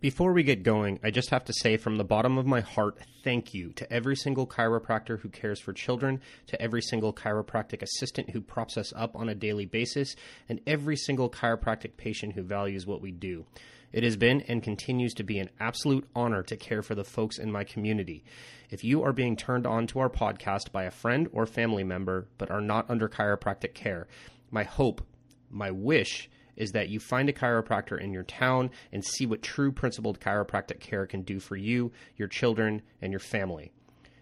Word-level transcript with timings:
Before 0.00 0.32
we 0.32 0.44
get 0.44 0.62
going, 0.62 1.00
I 1.02 1.10
just 1.10 1.30
have 1.30 1.44
to 1.46 1.52
say 1.52 1.76
from 1.76 1.96
the 1.96 2.04
bottom 2.04 2.38
of 2.38 2.46
my 2.46 2.60
heart, 2.60 2.98
thank 3.24 3.52
you 3.52 3.72
to 3.72 3.92
every 3.92 4.14
single 4.14 4.46
chiropractor 4.46 5.18
who 5.18 5.28
cares 5.28 5.58
for 5.58 5.72
children, 5.72 6.20
to 6.46 6.62
every 6.62 6.82
single 6.82 7.12
chiropractic 7.12 7.82
assistant 7.82 8.30
who 8.30 8.40
props 8.40 8.76
us 8.76 8.92
up 8.94 9.16
on 9.16 9.28
a 9.28 9.34
daily 9.34 9.66
basis, 9.66 10.14
and 10.48 10.60
every 10.68 10.94
single 10.94 11.28
chiropractic 11.28 11.96
patient 11.96 12.34
who 12.34 12.44
values 12.44 12.86
what 12.86 13.02
we 13.02 13.10
do. 13.10 13.44
It 13.92 14.04
has 14.04 14.16
been 14.16 14.42
and 14.42 14.62
continues 14.62 15.14
to 15.14 15.24
be 15.24 15.40
an 15.40 15.50
absolute 15.58 16.08
honor 16.14 16.44
to 16.44 16.56
care 16.56 16.82
for 16.82 16.94
the 16.94 17.02
folks 17.02 17.36
in 17.36 17.50
my 17.50 17.64
community. 17.64 18.22
If 18.70 18.84
you 18.84 19.02
are 19.02 19.12
being 19.12 19.34
turned 19.34 19.66
on 19.66 19.88
to 19.88 19.98
our 19.98 20.10
podcast 20.10 20.70
by 20.70 20.84
a 20.84 20.92
friend 20.92 21.28
or 21.32 21.44
family 21.44 21.82
member 21.82 22.28
but 22.38 22.52
are 22.52 22.60
not 22.60 22.88
under 22.88 23.08
chiropractic 23.08 23.74
care, 23.74 24.06
my 24.52 24.62
hope, 24.62 25.04
my 25.50 25.72
wish, 25.72 26.30
is 26.58 26.72
that 26.72 26.90
you 26.90 27.00
find 27.00 27.30
a 27.30 27.32
chiropractor 27.32 27.98
in 27.98 28.12
your 28.12 28.24
town 28.24 28.70
and 28.92 29.02
see 29.02 29.24
what 29.24 29.40
true 29.40 29.72
principled 29.72 30.20
chiropractic 30.20 30.80
care 30.80 31.06
can 31.06 31.22
do 31.22 31.40
for 31.40 31.56
you, 31.56 31.90
your 32.16 32.28
children, 32.28 32.82
and 33.00 33.10
your 33.10 33.20
family. 33.20 33.72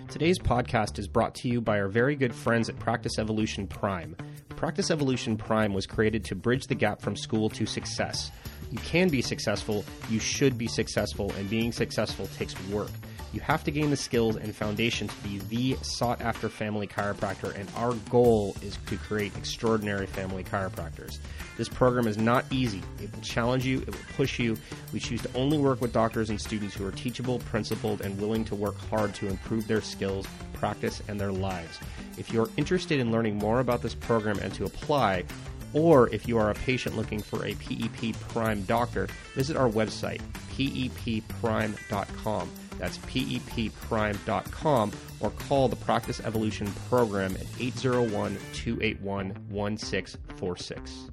Today's 0.10 0.40
podcast 0.40 1.00
is 1.00 1.08
brought 1.08 1.36
to 1.36 1.50
you 1.50 1.62
by 1.62 1.80
our 1.80 1.90
very 1.90 2.16
good 2.16 2.34
friends 2.34 2.70
at 2.70 2.80
Practice 2.80 3.20
Evolution 3.20 3.68
Prime. 3.68 4.16
Practice 4.50 4.90
Evolution 4.90 5.38
Prime 5.38 5.74
was 5.74 5.86
created 5.86 6.24
to 6.26 6.36
bridge 6.36 6.66
the 6.68 6.76
gap 6.76 7.02
from 7.02 7.16
school 7.16 7.50
to 7.50 7.66
success. 7.66 8.32
You 8.72 8.80
can 8.80 9.10
be 9.10 9.22
successful, 9.22 9.86
you 10.10 10.20
should 10.20 10.58
be 10.58 10.68
successful, 10.68 11.32
and 11.38 11.50
being 11.50 11.72
successful 11.72 12.28
takes 12.38 12.56
work. 12.70 12.90
You 13.34 13.42
have 13.42 13.64
to 13.66 13.72
gain 13.72 13.90
the 13.90 13.98
skills 13.98 14.36
and 14.36 14.56
foundation 14.56 15.08
to 15.08 15.16
be 15.24 15.40
the 15.50 15.78
sought 15.84 16.22
after 16.22 16.50
family 16.50 16.88
chiropractor, 16.88 17.54
and 17.56 17.70
our 17.76 17.94
goal 18.10 18.56
is 18.62 18.78
to 18.88 18.98
create 18.98 19.36
extraordinary 19.36 20.08
family 20.08 20.44
chiropractors. 20.44 21.20
This 21.58 21.68
program 21.68 22.08
is 22.08 22.18
not 22.18 22.46
easy. 22.52 22.82
It 23.02 23.14
will 23.14 23.22
challenge 23.22 23.66
you, 23.66 23.82
it 23.82 23.88
will 23.88 23.98
push 24.16 24.40
you. 24.40 24.58
We 24.94 25.00
choose 25.00 25.22
to 25.24 25.34
only 25.36 25.58
work 25.58 25.82
with 25.82 25.92
doctors 25.92 26.30
and 26.30 26.40
students 26.40 26.76
who 26.76 26.86
are 26.88 26.92
teachable, 26.92 27.40
principled, 27.40 28.02
and 28.02 28.20
willing 28.20 28.46
to 28.46 28.56
work 28.56 28.78
hard 28.90 29.14
to 29.16 29.28
improve 29.28 29.68
their 29.68 29.82
skills, 29.82 30.26
practice, 30.54 31.02
and 31.08 31.20
their 31.20 31.32
lives. 31.32 31.80
If 32.18 32.32
you're 32.32 32.50
interested 32.58 33.00
in 33.00 33.12
learning 33.12 33.38
more 33.38 33.60
about 33.60 33.82
this 33.82 33.94
program 33.94 34.40
and 34.40 34.54
to 34.54 34.66
apply, 34.66 35.26
or 35.74 36.10
if 36.14 36.28
you 36.28 36.38
are 36.38 36.50
a 36.50 36.56
patient 36.56 36.96
looking 36.96 37.22
for 37.22 37.46
a 37.46 37.54
PEP 37.56 38.18
Prime 38.30 38.64
doctor, 38.64 39.08
visit 39.36 39.58
our 39.58 39.70
website, 39.70 40.22
pepprime.com. 40.56 42.50
That's 42.78 42.98
pepprime.com 43.00 44.92
or 45.20 45.32
call 45.32 45.68
the 45.68 45.76
Practice 45.76 46.20
Evolution 46.22 46.72
program 46.90 47.36
at 47.36 47.48
801 47.60 48.38
281 48.54 49.28
1646. 49.50 51.12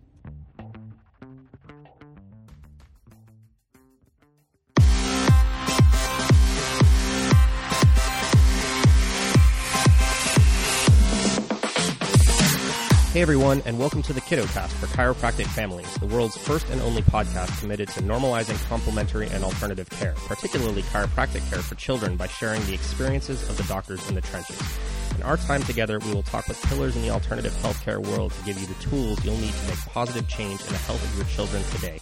Hey 13.14 13.22
everyone, 13.22 13.62
and 13.64 13.78
welcome 13.78 14.02
to 14.02 14.12
the 14.12 14.20
KiddoCast 14.20 14.70
for 14.70 14.86
chiropractic 14.86 15.46
families, 15.46 15.86
the 15.98 16.06
world's 16.06 16.36
first 16.36 16.68
and 16.70 16.80
only 16.80 17.00
podcast 17.02 17.60
committed 17.60 17.88
to 17.90 18.00
normalizing 18.00 18.60
complementary 18.68 19.28
and 19.28 19.44
alternative 19.44 19.88
care, 19.88 20.14
particularly 20.26 20.82
chiropractic 20.82 21.48
care 21.48 21.60
for 21.60 21.76
children 21.76 22.16
by 22.16 22.26
sharing 22.26 22.60
the 22.64 22.74
experiences 22.74 23.48
of 23.48 23.56
the 23.56 23.62
doctors 23.72 24.08
in 24.08 24.16
the 24.16 24.20
trenches. 24.20 24.60
In 25.14 25.22
our 25.22 25.36
time 25.36 25.62
together, 25.62 26.00
we 26.00 26.12
will 26.12 26.24
talk 26.24 26.48
with 26.48 26.60
pillars 26.62 26.96
in 26.96 27.02
the 27.02 27.10
alternative 27.10 27.52
healthcare 27.62 28.04
world 28.04 28.32
to 28.32 28.42
give 28.42 28.60
you 28.60 28.66
the 28.66 28.82
tools 28.82 29.24
you'll 29.24 29.36
need 29.36 29.54
to 29.54 29.68
make 29.68 29.78
positive 29.86 30.26
change 30.26 30.60
in 30.62 30.72
the 30.72 30.78
health 30.78 31.04
of 31.04 31.16
your 31.16 31.26
children 31.26 31.62
today. 31.70 32.00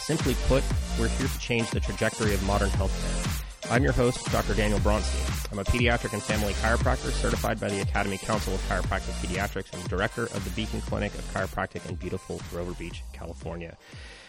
Simply 0.00 0.36
put, 0.46 0.62
we're 0.98 1.08
here 1.08 1.26
to 1.26 1.38
change 1.38 1.70
the 1.70 1.80
trajectory 1.80 2.34
of 2.34 2.42
modern 2.42 2.68
healthcare. 2.68 3.39
I'm 3.68 3.84
your 3.84 3.92
host, 3.92 4.24
Dr. 4.32 4.54
Daniel 4.54 4.80
Bronstein. 4.80 5.52
I'm 5.52 5.58
a 5.58 5.64
pediatric 5.64 6.12
and 6.12 6.22
family 6.22 6.54
chiropractor 6.54 7.10
certified 7.10 7.60
by 7.60 7.68
the 7.68 7.80
Academy 7.82 8.18
Council 8.18 8.54
of 8.54 8.60
Chiropractic 8.68 9.12
Pediatrics 9.24 9.72
and 9.74 9.88
director 9.88 10.24
of 10.24 10.44
the 10.44 10.50
Beacon 10.50 10.80
Clinic 10.80 11.14
of 11.14 11.24
Chiropractic 11.32 11.88
in 11.88 11.94
beautiful 11.96 12.40
Grover 12.50 12.72
Beach, 12.72 13.02
California. 13.12 13.76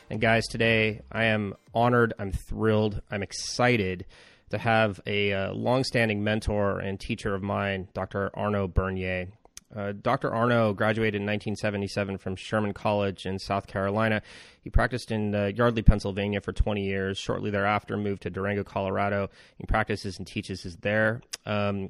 And 0.09 0.19
guys, 0.19 0.45
today 0.47 1.01
I 1.11 1.25
am 1.25 1.55
honored, 1.73 2.13
I'm 2.19 2.31
thrilled, 2.31 3.01
I'm 3.09 3.23
excited 3.23 4.05
to 4.49 4.57
have 4.57 4.99
a 5.07 5.33
uh, 5.33 5.53
longstanding 5.53 6.23
mentor 6.23 6.79
and 6.79 6.99
teacher 6.99 7.33
of 7.33 7.41
mine, 7.41 7.87
Dr. 7.93 8.29
Arno 8.33 8.67
Burnier. 8.67 9.27
Uh, 9.75 9.93
Dr. 9.93 10.33
Arno 10.33 10.73
graduated 10.73 11.21
in 11.21 11.25
1977 11.25 12.17
from 12.17 12.35
Sherman 12.35 12.73
College 12.73 13.25
in 13.25 13.39
South 13.39 13.67
Carolina. 13.67 14.21
He 14.61 14.69
practiced 14.69 15.11
in 15.11 15.33
uh, 15.33 15.45
Yardley, 15.45 15.81
Pennsylvania 15.81 16.41
for 16.41 16.51
20 16.51 16.83
years. 16.83 17.17
Shortly 17.17 17.51
thereafter, 17.51 17.97
moved 17.97 18.23
to 18.23 18.29
Durango, 18.29 18.63
Colorado. 18.63 19.29
He 19.57 19.65
practices 19.65 20.17
and 20.17 20.27
teaches 20.27 20.65
is 20.65 20.77
there. 20.77 21.21
Um, 21.45 21.89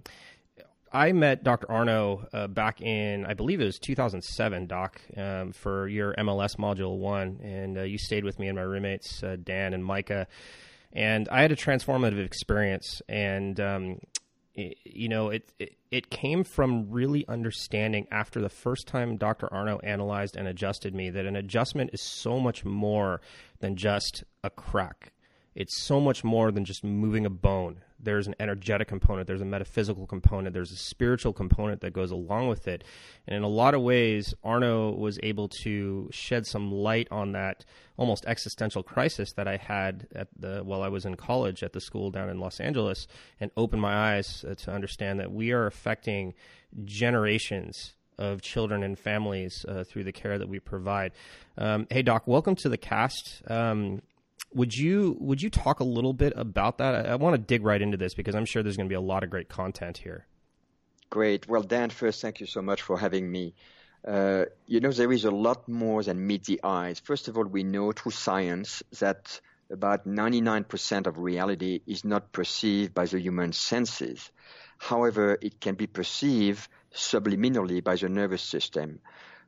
I 0.94 1.14
met 1.14 1.44
Dr. 1.44 1.72
Arno 1.72 2.28
uh, 2.34 2.48
back 2.48 2.82
in, 2.82 3.26
I 3.26 3.34
believe 3.34 3.62
it 3.62 3.66
was 3.66 3.80
2007, 3.80 4.68
Doc, 4.68 5.00
um, 5.16 5.54
for 5.54 5.88
your 5.88 6.14
MLS 6.16 6.58
Module 6.58 6.98
1. 6.98 7.40
And 7.42 7.78
uh, 7.78 7.82
you 7.84 7.98
stayed 7.98 8.26
with 8.26 8.40
me 8.40 8.48
and 8.50 8.58
my 8.58 8.64
roommates, 8.64 9.24
uh, 9.24 9.38
Dan 9.42 9.74
and 9.74 9.86
Micah. 9.86 10.28
And 10.92 11.30
I 11.30 11.42
had 11.42 11.54
a 11.54 11.56
transformative 11.56 12.24
experience. 12.24 13.02
And 13.08 13.58
um, 13.62 14.00
you 14.56 15.08
know, 15.08 15.30
it, 15.30 15.52
it, 15.60 15.76
it 15.92 16.10
came 16.10 16.44
from 16.44 16.90
really 16.90 17.26
understanding 17.28 18.08
after 18.12 18.42
the 18.42 18.50
first 18.50 18.88
time 18.88 19.18
Dr. 19.18 19.52
Arno 19.54 19.80
analyzed 19.80 20.36
and 20.36 20.48
adjusted 20.48 20.94
me 20.94 21.10
that 21.10 21.26
an 21.26 21.36
adjustment 21.36 21.92
is 21.94 22.02
so 22.02 22.40
much 22.40 22.66
more 22.66 23.22
than 23.60 23.76
just 23.76 24.24
a 24.44 24.50
crack. 24.50 25.14
It's 25.56 25.82
so 25.82 26.00
much 26.00 26.24
more 26.24 26.52
than 26.52 26.66
just 26.66 26.84
moving 26.84 27.26
a 27.26 27.30
bone 27.30 27.82
there's 28.04 28.28
an 28.28 28.36
energetic 28.40 28.88
component, 28.88 29.28
there's 29.28 29.42
a 29.42 29.46
metaphysical 29.46 30.08
component, 30.08 30.54
there's 30.54 30.72
a 30.72 30.78
spiritual 30.78 31.34
component 31.34 31.82
that 31.82 31.94
goes 31.94 32.12
along 32.12 32.48
with 32.48 32.68
it. 32.68 32.84
And 33.28 33.36
in 33.36 33.44
a 33.44 33.48
lot 33.48 33.74
of 33.74 33.82
ways, 33.82 34.34
Arno 34.44 34.92
was 34.92 35.20
able 35.24 35.50
to 35.64 36.10
shed 36.12 36.46
some 36.46 36.72
light 36.72 37.08
on 37.12 37.34
that 37.34 37.66
almost 37.98 38.26
existential 38.26 38.84
crisis 38.84 39.34
that 39.34 39.48
I 39.48 39.58
had 39.58 40.08
at 40.16 40.28
the 40.38 40.64
while 40.64 40.82
I 40.82 40.88
was 40.88 41.06
in 41.06 41.16
college 41.16 41.64
at 41.64 41.74
the 41.74 41.82
school 41.82 42.10
down 42.10 42.30
in 42.30 42.40
Los 42.40 42.60
Angeles 42.60 43.08
and 43.40 43.52
open 43.56 43.80
my 43.80 44.16
eyes 44.16 44.44
uh, 44.48 44.56
to 44.56 44.72
understand 44.72 45.20
that 45.20 45.32
we 45.32 45.52
are 45.52 45.68
affecting 45.68 46.34
generations 46.86 47.94
of 48.18 48.42
children 48.42 48.84
and 48.84 48.98
families 48.98 49.66
uh, 49.68 49.84
through 49.84 50.04
the 50.04 50.12
care 50.12 50.38
that 50.38 50.48
we 50.48 50.60
provide. 50.60 51.12
Um, 51.58 51.88
hey, 51.90 52.02
Doc, 52.02 52.28
welcome 52.28 52.56
to 52.58 52.70
the 52.70 52.78
cast. 52.78 53.42
Um, 53.48 54.02
would 54.54 54.76
you 54.76 55.18
would 55.20 55.42
you 55.42 55.50
talk 55.50 55.80
a 55.80 55.84
little 55.84 56.14
bit 56.14 56.34
about 56.36 56.78
that? 56.80 56.96
I, 56.96 57.12
I 57.12 57.16
want 57.16 57.36
to 57.36 57.38
dig 57.38 57.64
right 57.64 57.82
into 57.82 57.98
this 57.98 58.14
because 58.14 58.36
I'm 58.36 58.46
sure 58.46 58.64
there's 58.64 58.78
going 58.78 58.88
to 58.88 58.92
be 58.92 58.96
a 58.96 59.02
lot 59.02 59.24
of 59.24 59.30
great 59.30 59.50
content 59.50 59.98
here. 59.98 60.26
Great. 61.10 61.48
Well, 61.48 61.64
Dan, 61.64 61.90
first, 61.90 62.22
thank 62.22 62.40
you 62.40 62.46
so 62.46 62.62
much 62.62 62.82
for 62.82 62.98
having 62.98 63.30
me. 63.30 63.54
Uh, 64.08 64.46
you 64.66 64.80
know, 64.80 64.92
there 64.92 65.12
is 65.12 65.26
a 65.26 65.32
lot 65.32 65.68
more 65.68 66.02
than 66.04 66.26
meet 66.26 66.46
the 66.46 66.62
eyes. 66.64 67.00
First 67.00 67.28
of 67.28 67.38
all, 67.38 67.44
we 67.44 67.64
know 67.64 67.92
through 67.92 68.14
science 68.14 68.82
that 69.00 69.40
about 69.70 70.08
99% 70.08 71.08
of 71.08 71.18
reality 71.18 71.82
is 71.86 72.04
not 72.04 72.32
perceived 72.32 72.94
by 72.94 73.06
the 73.06 73.20
human 73.20 73.54
senses. 73.54 74.32
However, 74.78 75.38
it 75.42 75.60
can 75.60 75.76
be 75.76 75.88
perceived 75.88 76.68
subliminally 76.94 77.84
by 77.84 77.96
the 77.96 78.10
nervous 78.10 78.42
system. 78.42 79.00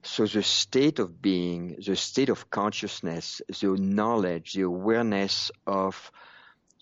So 0.06 0.26
the 0.26 0.44
state 0.44 1.00
of 1.00 1.22
being, 1.22 1.78
the 1.86 1.96
state 1.96 2.28
of 2.28 2.50
consciousness, 2.50 3.42
the 3.62 3.78
knowledge, 3.78 4.54
the 4.54 4.64
awareness 4.64 5.50
of 5.66 6.12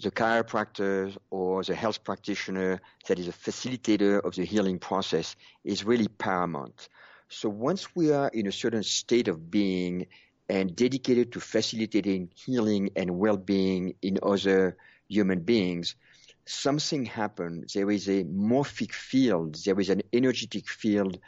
the 0.02 0.10
chiropractor 0.10 1.16
or 1.30 1.64
the 1.64 1.76
health 1.76 2.04
practitioner 2.04 2.82
that 3.08 3.20
is 3.20 3.28
a 3.28 3.32
facilitator 3.32 4.20
of 4.26 4.34
the 4.34 4.44
healing 4.44 4.80
process 4.80 5.36
is 5.64 5.84
really 5.84 6.08
paramount. 6.08 6.90
So 7.30 7.48
once 7.48 7.96
we 7.96 8.12
are 8.12 8.30
in 8.30 8.48
a 8.48 8.52
certain 8.52 8.82
state 8.82 9.28
of 9.28 9.52
being 9.52 10.08
and 10.50 10.76
dedicated 10.76 11.32
to 11.34 11.40
facilitating 11.40 12.32
healing 12.34 12.90
and 12.96 13.20
well-being 13.20 13.94
in 14.02 14.18
other 14.24 14.78
human 15.08 15.42
beings, 15.42 15.96
something 16.46 17.06
happens. 17.06 17.74
There 17.74 17.92
is 17.92 18.10
a 18.10 18.24
morphic 18.24 18.94
field. 18.94 19.60
There 19.64 19.80
is 19.80 19.92
an 19.92 20.02
energetic 20.12 20.68
field 20.68 21.20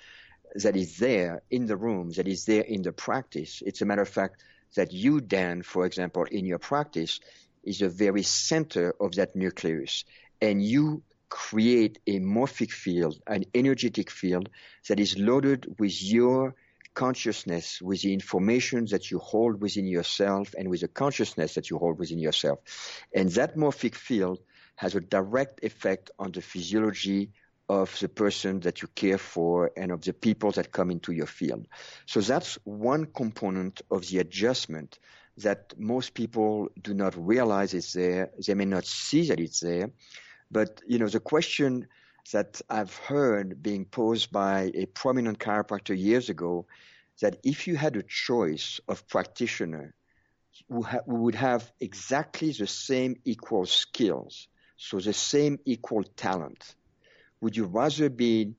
that 0.56 0.76
is 0.76 0.98
there 0.98 1.42
in 1.50 1.66
the 1.66 1.78
room, 1.78 2.12
that 2.12 2.28
is 2.28 2.46
there 2.46 2.62
in 2.62 2.82
the 2.82 2.92
practice. 2.92 3.62
It's 3.66 3.82
a 3.82 3.86
matter 3.86 4.02
of 4.02 4.10
fact 4.10 4.44
that 4.76 4.92
you, 4.92 5.22
Dan, 5.22 5.62
for 5.62 5.86
example, 5.86 6.24
in 6.24 6.46
your 6.46 6.60
practice, 6.60 7.20
is 7.64 7.80
the 7.80 7.90
very 7.90 8.24
center 8.24 8.94
of 9.00 9.16
that 9.16 9.36
nucleus. 9.36 10.04
And 10.42 10.64
you 10.64 11.04
create 11.30 12.00
a 12.06 12.20
morphic 12.20 12.72
field, 12.72 13.20
an 13.28 13.46
energetic 13.56 14.12
field 14.12 14.50
that 14.88 15.00
is 15.00 15.18
loaded 15.18 15.76
with 15.80 16.04
your 16.04 16.56
consciousness, 16.94 17.82
with 17.82 18.02
the 18.02 18.14
information 18.14 18.86
that 18.92 19.10
you 19.10 19.18
hold 19.20 19.62
within 19.62 19.88
yourself 19.88 20.54
and 20.58 20.70
with 20.70 20.82
the 20.82 20.88
consciousness 20.88 21.56
that 21.56 21.70
you 21.70 21.78
hold 21.78 21.98
within 21.98 22.20
yourself. 22.20 22.60
And 23.16 23.30
that 23.32 23.56
morphic 23.56 23.96
field 23.96 24.40
has 24.76 24.96
a 24.96 25.02
direct 25.02 25.64
effect 25.64 26.12
on 26.20 26.32
the 26.32 26.42
physiology 26.42 27.32
of 27.70 27.98
the 28.00 28.10
person 28.10 28.60
that 28.62 28.82
you 28.82 28.88
care 28.90 29.18
for 29.18 29.72
and 29.78 29.92
of 29.92 30.02
the 30.02 30.14
people 30.14 30.52
that 30.52 30.72
come 30.72 30.92
into 30.92 31.12
your 31.12 31.28
field. 31.28 31.68
So 32.06 32.20
that's 32.20 32.58
one 32.66 33.06
component 33.06 33.82
of 33.90 34.08
the 34.08 34.20
adjustment 34.20 35.00
that 35.38 35.74
most 35.78 36.14
people 36.14 36.70
do 36.82 36.94
not 36.94 37.16
realize 37.18 37.74
is 37.74 37.94
there. 37.94 38.32
They 38.46 38.54
may 38.54 38.66
not 38.66 38.86
see 38.86 39.28
that 39.28 39.40
it's 39.40 39.62
there. 39.62 39.92
But, 40.52 40.82
you 40.88 41.00
know, 41.00 41.08
the 41.08 41.20
question 41.20 41.88
that 42.32 42.62
I've 42.70 42.96
heard 42.96 43.62
being 43.64 43.86
posed 43.86 44.32
by 44.32 44.72
a 44.76 44.86
prominent 44.86 45.40
chiropractor 45.40 45.98
years 45.98 46.30
ago 46.30 46.68
that 47.22 47.38
if 47.44 47.68
you 47.68 47.76
had 47.76 47.96
a 47.96 48.04
choice 48.04 48.80
of 48.88 49.08
practitioner 49.08 49.94
who, 50.70 50.84
ha- 50.84 51.00
who 51.06 51.16
would 51.16 51.36
have 51.36 51.72
exactly 51.80 52.52
the 52.52 52.68
same 52.68 53.16
equal 53.26 53.66
skills, 53.66 54.48
so 54.78 55.00
the 55.00 55.14
same 55.14 55.60
equal 55.66 56.04
talent, 56.04 56.76
would 57.44 57.58
you 57.58 57.66
rather 57.66 58.10
be 58.10 58.54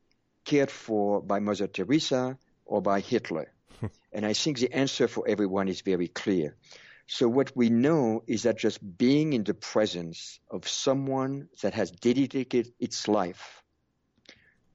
cared 0.45 0.71
for 0.71 1.23
by 1.23 1.41
Mother 1.41 1.67
Teresa 1.67 2.39
or 2.67 2.83
by 2.83 3.01
Hitler? 3.01 3.51
and 4.13 4.27
I 4.27 4.35
think 4.35 4.59
the 4.59 4.73
answer 4.73 5.09
for 5.09 5.27
everyone 5.27 5.69
is 5.69 5.81
very 5.81 6.09
clear. 6.09 6.55
So 7.07 7.27
what 7.29 7.57
we 7.57 7.71
know 7.71 8.23
is 8.27 8.43
that 8.43 8.59
just 8.59 8.79
being 8.99 9.33
in 9.33 9.43
the 9.43 9.55
presence 9.55 10.39
of 10.51 10.69
someone 10.69 11.49
that 11.63 11.75
has 11.75 11.91
dedicated 11.91 12.73
its 12.79 13.09
life 13.09 13.63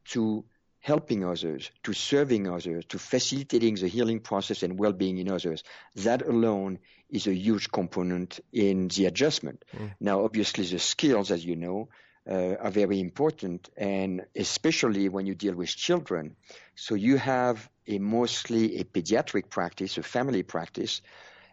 to 0.06 0.44
helping 0.80 1.24
others, 1.24 1.70
to 1.84 1.94
serving 1.94 2.48
others, 2.48 2.86
to 2.86 2.98
facilitating 2.98 3.76
the 3.76 3.88
healing 3.88 4.20
process 4.20 4.64
and 4.64 4.80
well-being 4.80 5.20
in 5.20 5.30
others, 5.30 5.64
that 5.96 6.24
alone 6.24 6.80
is 7.10 7.28
a 7.28 7.34
huge 7.34 7.72
component 7.72 8.40
in 8.54 8.88
the 8.88 9.06
adjustment. 9.06 9.66
Mm. 9.76 9.92
Now, 10.00 10.24
obviously, 10.24 10.66
the 10.66 10.80
skills, 10.80 11.30
as 11.32 11.46
you 11.46 11.56
know, 11.56 11.90
uh, 12.30 12.56
are 12.60 12.72
very 12.72 13.00
important, 13.00 13.70
and 13.76 14.26
especially 14.36 15.10
when 15.10 15.26
you 15.26 15.36
deal 15.36 15.56
with 15.56 15.70
children. 15.70 16.36
So 16.76 16.96
you 16.96 17.18
have 17.18 17.70
a 17.88 17.98
mostly 17.98 18.80
a 18.80 18.84
pediatric 18.84 19.50
practice, 19.50 19.98
a 19.98 20.04
family 20.04 20.44
practice, 20.44 21.02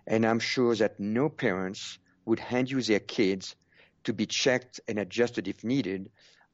and 0.06 0.26
I'm 0.26 0.40
sure 0.40 0.74
that 0.76 1.00
no 1.00 1.28
parents 1.28 1.98
would 2.26 2.40
hand 2.40 2.70
you 2.70 2.82
their 2.82 3.00
kids 3.00 3.56
to 4.04 4.12
be 4.12 4.26
checked 4.26 4.80
and 4.86 4.98
adjusted 4.98 5.48
if 5.48 5.64
needed 5.64 6.10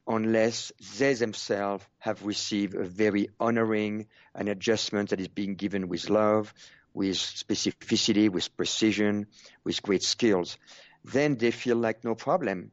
unless 0.07 0.71
they 0.97 1.13
themselves 1.13 1.83
have 1.99 2.25
received 2.25 2.75
a 2.75 2.83
very 2.83 3.29
honoring 3.39 4.07
an 4.35 4.47
adjustment 4.47 5.09
that 5.09 5.19
is 5.19 5.27
being 5.29 5.55
given 5.55 5.87
with 5.87 6.09
love, 6.09 6.53
with 6.93 7.15
specificity, 7.15 8.29
with 8.29 8.55
precision, 8.57 9.27
with 9.63 9.81
great 9.81 10.03
skills. 10.03 10.57
Then 11.05 11.35
they 11.35 11.51
feel 11.51 11.77
like 11.77 12.03
no 12.03 12.15
problem 12.15 12.71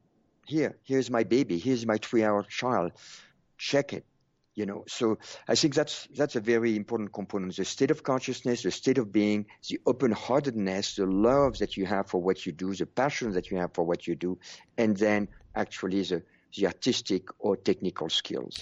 here, 0.50 0.76
here's 0.84 1.10
my 1.10 1.24
baby, 1.24 1.58
here's 1.58 1.86
my 1.86 1.98
three-hour 1.98 2.42
child. 2.44 2.92
Check 3.56 3.92
it. 3.92 4.04
You 4.56 4.66
know, 4.66 4.84
so 4.88 5.18
I 5.48 5.54
think 5.54 5.74
that's 5.74 6.08
that's 6.18 6.36
a 6.36 6.40
very 6.40 6.74
important 6.76 7.12
component: 7.12 7.56
the 7.56 7.64
state 7.64 7.90
of 7.90 8.02
consciousness, 8.02 8.62
the 8.62 8.70
state 8.72 8.98
of 8.98 9.10
being, 9.12 9.46
the 9.70 9.78
open-heartedness, 9.86 10.96
the 10.96 11.06
love 11.06 11.58
that 11.58 11.76
you 11.76 11.86
have 11.86 12.10
for 12.10 12.20
what 12.20 12.44
you 12.44 12.52
do, 12.52 12.74
the 12.74 12.84
passion 12.84 13.32
that 13.32 13.50
you 13.50 13.58
have 13.58 13.72
for 13.72 13.84
what 13.84 14.06
you 14.06 14.16
do, 14.16 14.38
and 14.76 14.96
then 14.96 15.28
actually 15.54 16.02
the 16.02 16.22
the 16.56 16.66
artistic 16.66 17.28
or 17.38 17.56
technical 17.56 18.08
skills. 18.10 18.58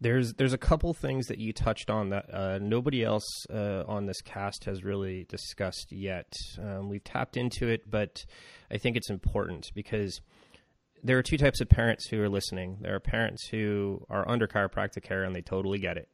There's 0.00 0.34
there's 0.34 0.52
a 0.52 0.58
couple 0.58 0.92
things 0.92 1.26
that 1.26 1.38
you 1.38 1.52
touched 1.52 1.88
on 1.88 2.10
that 2.10 2.26
uh, 2.32 2.58
nobody 2.60 3.02
else 3.02 3.28
uh, 3.48 3.84
on 3.86 4.06
this 4.06 4.20
cast 4.20 4.64
has 4.64 4.84
really 4.84 5.24
discussed 5.28 5.92
yet. 5.92 6.32
Um, 6.60 6.88
we've 6.88 7.04
tapped 7.04 7.36
into 7.36 7.68
it, 7.68 7.90
but 7.90 8.24
I 8.70 8.78
think 8.78 8.96
it's 8.96 9.10
important 9.10 9.70
because 9.74 10.20
there 11.02 11.18
are 11.18 11.22
two 11.22 11.38
types 11.38 11.60
of 11.60 11.68
parents 11.68 12.08
who 12.08 12.20
are 12.22 12.28
listening. 12.28 12.78
There 12.80 12.94
are 12.94 13.00
parents 13.00 13.48
who 13.48 14.04
are 14.08 14.28
under 14.28 14.46
chiropractic 14.46 15.02
care 15.02 15.24
and 15.24 15.34
they 15.34 15.42
totally 15.42 15.78
get 15.78 15.96
it, 15.96 16.08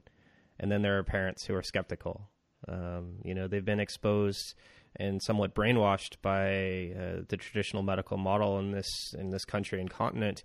and 0.58 0.70
then 0.70 0.82
there 0.82 0.98
are 0.98 1.04
parents 1.04 1.44
who 1.46 1.54
are 1.54 1.62
skeptical. 1.62 2.30
Um, 2.68 3.16
you 3.22 3.34
know, 3.34 3.46
they've 3.46 3.64
been 3.64 3.80
exposed 3.80 4.54
and 4.96 5.20
somewhat 5.22 5.54
brainwashed 5.54 6.16
by 6.22 6.94
uh, 6.98 7.22
the 7.28 7.36
traditional 7.36 7.82
medical 7.82 8.16
model 8.16 8.58
in 8.58 8.70
this 8.70 8.88
in 9.18 9.30
this 9.30 9.44
country 9.44 9.80
and 9.80 9.90
continent, 9.90 10.42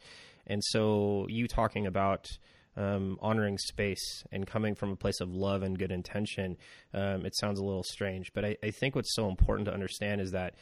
and 0.48 0.64
so 0.64 1.26
you 1.30 1.48
talking 1.48 1.86
about 1.86 2.28
um, 2.76 3.18
honoring 3.22 3.58
space 3.58 4.24
and 4.32 4.48
coming 4.48 4.74
from 4.74 4.92
a 4.92 4.96
place 4.96 5.20
of 5.20 5.30
love 5.30 5.64
and 5.64 5.78
good 5.78 5.92
intention, 5.92 6.58
um, 6.94 7.26
it 7.26 7.36
sounds 7.36 7.60
a 7.60 7.64
little 7.64 7.84
strange. 7.84 8.32
But 8.34 8.46
I, 8.46 8.58
I 8.64 8.72
think 8.72 8.96
what's 8.96 9.14
so 9.16 9.28
important 9.28 9.68
to 9.68 9.74
understand 9.74 10.22
is 10.22 10.32
that 10.32 10.56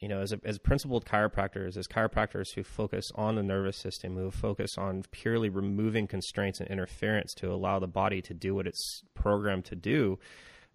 you 0.00 0.08
know, 0.08 0.20
as 0.20 0.32
a, 0.32 0.40
as 0.44 0.58
principled 0.58 1.04
chiropractors, 1.04 1.76
as 1.76 1.86
chiropractors 1.86 2.54
who 2.54 2.64
focus 2.64 3.10
on 3.14 3.36
the 3.36 3.42
nervous 3.42 3.76
system, 3.76 4.16
who 4.16 4.30
focus 4.30 4.76
on 4.76 5.04
purely 5.10 5.48
removing 5.48 6.06
constraints 6.06 6.60
and 6.60 6.68
interference 6.68 7.32
to 7.34 7.52
allow 7.52 7.78
the 7.78 7.86
body 7.86 8.20
to 8.22 8.34
do 8.34 8.54
what 8.54 8.66
it's 8.66 9.02
programmed 9.14 9.64
to 9.66 9.76
do, 9.76 10.18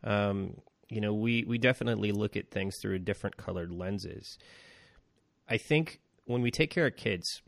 um, 0.04 0.56
you 0.90 1.02
know, 1.02 1.14
we 1.14 1.44
we 1.48 1.58
definitely 1.58 2.12
look 2.12 2.36
at 2.36 2.50
things 2.50 2.76
through 2.82 3.00
different 3.00 3.38
colored 3.38 3.72
lenses. 3.72 4.38
I 5.48 5.58
think 5.58 6.00
when 6.26 6.42
we 6.42 6.52
take 6.52 6.72
care 6.72 6.88
of 6.88 6.96
kids, 6.96 7.42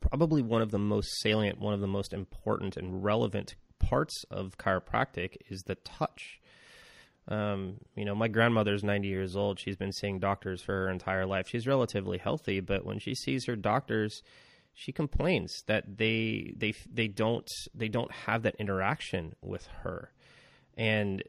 probably 0.00 0.42
one 0.42 0.62
of 0.62 0.70
the 0.70 0.78
most 0.78 1.08
salient, 1.20 1.58
one 1.58 1.74
of 1.74 1.80
the 1.80 1.86
most 1.86 2.12
important 2.12 2.76
and 2.76 3.02
relevant 3.02 3.56
parts 3.78 4.24
of 4.30 4.58
chiropractic 4.58 5.36
is 5.48 5.62
the 5.62 5.76
touch. 5.76 6.40
Um, 7.28 7.78
you 7.96 8.04
know, 8.04 8.14
my 8.14 8.28
grandmother's 8.28 8.84
90 8.84 9.08
years 9.08 9.36
old. 9.36 9.58
She's 9.58 9.76
been 9.76 9.92
seeing 9.92 10.20
doctors 10.20 10.62
for 10.62 10.72
her 10.72 10.90
entire 10.90 11.26
life. 11.26 11.48
She's 11.48 11.66
relatively 11.66 12.18
healthy, 12.18 12.60
but 12.60 12.84
when 12.84 12.98
she 12.98 13.14
sees 13.14 13.46
her 13.46 13.56
doctors, 13.56 14.22
she 14.74 14.92
complains 14.92 15.62
that 15.66 15.96
they 15.96 16.52
they 16.56 16.74
they 16.92 17.08
don't 17.08 17.48
they 17.74 17.88
don't 17.88 18.12
have 18.12 18.42
that 18.42 18.54
interaction 18.56 19.34
with 19.42 19.66
her. 19.82 20.12
And 20.76 21.22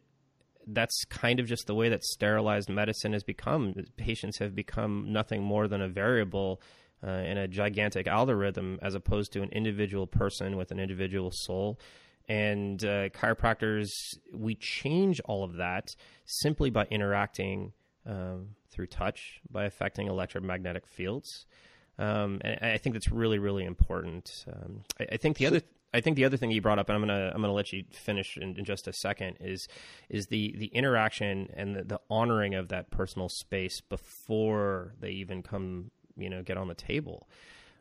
that's 0.67 1.05
kind 1.05 1.39
of 1.39 1.47
just 1.47 1.65
the 1.65 1.73
way 1.73 1.89
that 1.89 2.03
sterilized 2.03 2.69
medicine 2.69 3.13
has 3.13 3.23
become. 3.23 3.73
Patients 3.95 4.37
have 4.39 4.53
become 4.53 5.11
nothing 5.11 5.41
more 5.41 5.67
than 5.67 5.81
a 5.81 5.87
variable 5.87 6.61
uh, 7.05 7.09
in 7.09 7.37
a 7.37 7.47
gigantic 7.47 8.05
algorithm 8.05 8.79
as 8.81 8.95
opposed 8.95 9.31
to 9.31 9.41
an 9.41 9.49
individual 9.51 10.07
person 10.07 10.57
with 10.57 10.71
an 10.71 10.79
individual 10.79 11.31
soul 11.31 11.79
and 12.27 12.83
uh, 12.83 13.09
chiropractors, 13.09 13.89
we 14.33 14.55
change 14.55 15.19
all 15.21 15.43
of 15.43 15.55
that 15.55 15.95
simply 16.25 16.69
by 16.69 16.85
interacting 16.85 17.73
um, 18.05 18.49
through 18.69 18.87
touch, 18.87 19.41
by 19.49 19.65
affecting 19.65 20.07
electromagnetic 20.07 20.85
fields. 20.85 21.45
Um, 21.99 22.39
and 22.41 22.59
I 22.61 22.77
think 22.77 22.93
that's 22.93 23.11
really, 23.11 23.39
really 23.39 23.65
important. 23.65 24.45
Um, 24.47 24.83
I, 24.99 25.07
I, 25.13 25.17
think 25.17 25.37
the 25.37 25.47
other. 25.47 25.61
I 25.93 26.01
think 26.01 26.15
the 26.15 26.25
other 26.25 26.37
thing 26.37 26.51
you 26.51 26.61
brought 26.61 26.79
up, 26.79 26.89
and 26.89 26.95
I'm 26.95 27.01
gonna 27.01 27.31
I'm 27.33 27.41
gonna 27.41 27.53
let 27.53 27.73
you 27.73 27.85
finish 27.91 28.37
in, 28.37 28.55
in 28.57 28.65
just 28.65 28.87
a 28.87 28.93
second, 28.93 29.37
is 29.39 29.67
is 30.09 30.27
the 30.27 30.53
the 30.57 30.67
interaction 30.67 31.49
and 31.55 31.75
the, 31.75 31.83
the 31.83 31.99
honoring 32.09 32.53
of 32.53 32.67
that 32.67 32.91
personal 32.91 33.29
space 33.29 33.81
before 33.81 34.93
they 34.99 35.11
even 35.11 35.41
come, 35.41 35.89
you 36.15 36.29
know, 36.29 36.43
get 36.43 36.57
on 36.57 36.67
the 36.67 36.75
table. 36.75 37.27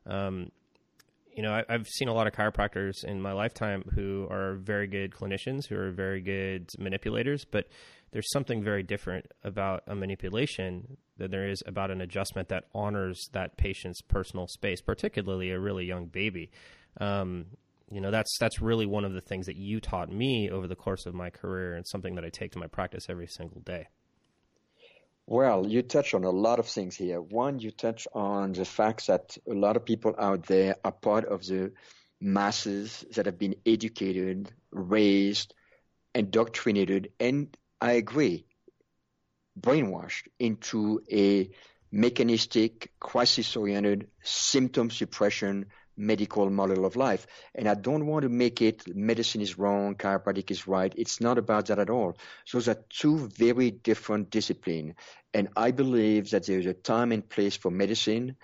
Um, 0.06 0.50
you 1.36 1.42
know, 1.42 1.52
I, 1.68 1.72
have 1.72 1.86
seen 1.86 2.08
a 2.08 2.14
lot 2.14 2.26
of 2.26 2.32
chiropractors 2.32 3.04
in 3.04 3.20
my 3.20 3.32
lifetime 3.32 3.84
who 3.94 4.26
are 4.30 4.54
very 4.54 4.86
good 4.86 5.12
clinicians, 5.12 5.66
who 5.68 5.76
are 5.76 5.90
very 5.90 6.22
good 6.22 6.70
manipulators, 6.78 7.44
but 7.44 7.68
there's 8.10 8.30
something 8.30 8.64
very 8.64 8.82
different 8.82 9.26
about 9.44 9.82
a 9.86 9.94
manipulation 9.94 10.96
than 11.18 11.30
there 11.30 11.46
is 11.46 11.62
about 11.66 11.90
an 11.90 12.00
adjustment 12.00 12.48
that 12.48 12.64
honors 12.74 13.28
that 13.32 13.58
patient's 13.58 14.00
personal 14.00 14.46
space, 14.46 14.80
particularly 14.80 15.50
a 15.50 15.60
really 15.60 15.84
young 15.84 16.06
baby. 16.06 16.50
Um, 16.98 17.46
you 17.90 18.00
know, 18.00 18.10
that's 18.10 18.34
that's 18.40 18.62
really 18.62 18.86
one 18.86 19.04
of 19.04 19.12
the 19.12 19.20
things 19.20 19.44
that 19.44 19.56
you 19.56 19.78
taught 19.78 20.10
me 20.10 20.50
over 20.50 20.66
the 20.66 20.74
course 20.74 21.04
of 21.04 21.14
my 21.14 21.28
career, 21.28 21.74
and 21.74 21.86
something 21.86 22.14
that 22.14 22.24
I 22.24 22.30
take 22.30 22.52
to 22.52 22.58
my 22.58 22.66
practice 22.66 23.04
every 23.10 23.28
single 23.28 23.60
day. 23.60 23.88
Well, 25.26 25.66
you 25.66 25.82
touch 25.82 26.14
on 26.14 26.22
a 26.22 26.30
lot 26.30 26.60
of 26.60 26.68
things 26.68 26.94
here. 26.94 27.20
One, 27.20 27.58
you 27.58 27.72
touch 27.72 28.06
on 28.12 28.52
the 28.52 28.64
fact 28.64 29.08
that 29.08 29.36
a 29.48 29.54
lot 29.54 29.76
of 29.76 29.84
people 29.84 30.14
out 30.16 30.46
there 30.46 30.76
are 30.84 30.92
part 30.92 31.24
of 31.24 31.44
the 31.44 31.72
masses 32.20 33.04
that 33.14 33.26
have 33.26 33.38
been 33.38 33.56
educated, 33.66 34.52
raised, 34.70 35.52
indoctrinated, 36.14 37.10
and 37.18 37.56
I 37.80 37.92
agree, 37.92 38.46
brainwashed 39.60 40.28
into 40.38 41.02
a 41.10 41.50
mechanistic, 41.90 42.92
crisis 43.00 43.56
oriented, 43.56 44.08
symptom 44.22 44.90
suppression 44.90 45.66
medical 45.96 46.50
model 46.50 46.84
of 46.84 46.96
life. 46.96 47.26
And 47.54 47.68
I 47.68 47.74
don't 47.74 48.06
want 48.06 48.22
to 48.22 48.28
make 48.28 48.60
it 48.62 48.94
medicine 48.94 49.40
is 49.40 49.58
wrong, 49.58 49.94
chiropractic 49.94 50.50
is 50.50 50.66
right. 50.66 50.92
It's 50.96 51.20
not 51.20 51.38
about 51.38 51.66
that 51.66 51.78
at 51.78 51.90
all. 51.90 52.16
Those 52.52 52.68
are 52.68 52.78
two 52.90 53.28
very 53.28 53.70
different 53.70 54.30
disciplines. 54.30 54.94
And 55.32 55.48
I 55.56 55.70
believe 55.70 56.30
that 56.30 56.46
there's 56.46 56.66
a 56.66 56.74
time 56.74 57.12
and 57.12 57.28
place 57.28 57.56
for 57.56 57.70
medicine. 57.70 58.36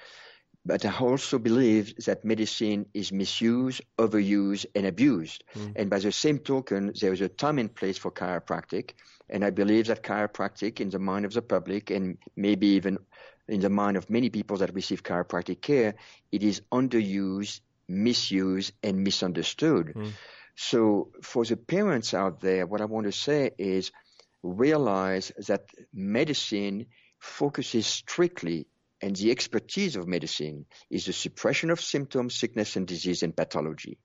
but 0.65 0.85
I 0.85 0.97
also 0.97 1.39
believe 1.39 1.97
that 2.05 2.25
medicine 2.25 2.87
is 2.95 3.11
misused, 3.13 3.83
overused, 3.99 4.67
and 4.75 4.87
abused. 4.87 5.43
Mm. 5.57 5.73
And 5.77 5.91
by 5.91 5.99
the 5.99 6.13
same 6.13 6.39
token, 6.39 6.93
there 7.01 7.13
is 7.13 7.21
a 7.21 7.29
time 7.29 7.59
and 7.59 7.75
place 7.75 7.99
for 7.99 8.13
chiropractic. 8.13 8.91
And 9.29 9.45
I 9.45 9.51
believe 9.51 9.87
that 9.87 10.03
chiropractic, 10.03 10.81
in 10.81 10.91
the 10.91 10.99
mind 10.99 11.25
of 11.25 11.33
the 11.33 11.43
public, 11.43 11.91
and 11.91 12.19
maybe 12.37 12.69
even 12.69 12.99
in 13.53 13.61
the 13.61 13.69
mind 13.69 13.97
of 13.97 14.09
many 14.09 14.31
people 14.31 14.57
that 14.59 14.75
receive 14.75 15.03
chiropractic 15.03 15.61
care, 15.61 15.95
it 16.31 16.43
is 16.43 16.63
underused, 16.73 17.61
misused, 17.87 18.73
and 18.83 19.05
misunderstood. 19.05 19.93
Mm. 19.95 20.13
So 20.57 21.11
for 21.23 21.45
the 21.45 21.57
parents 21.57 22.15
out 22.15 22.41
there, 22.41 22.67
what 22.67 22.81
I 22.81 22.87
want 22.87 23.07
to 23.07 23.13
say 23.13 23.51
is 23.59 23.93
realize 24.43 25.33
that 25.47 25.67
medicine 25.93 26.87
focuses 27.19 27.87
strictly 27.87 28.67
and 29.03 29.15
the 29.17 29.31
expertise 29.31 29.97
of 29.97 30.07
medicine 30.07 30.65
is 30.89 31.07
the 31.07 31.13
suppression 31.13 31.71
of 31.71 31.81
symptoms, 31.81 32.35
sickness 32.35 32.77
and 32.77 32.87
disease 32.87 33.23
and 33.23 33.37
pathology. 33.37 33.99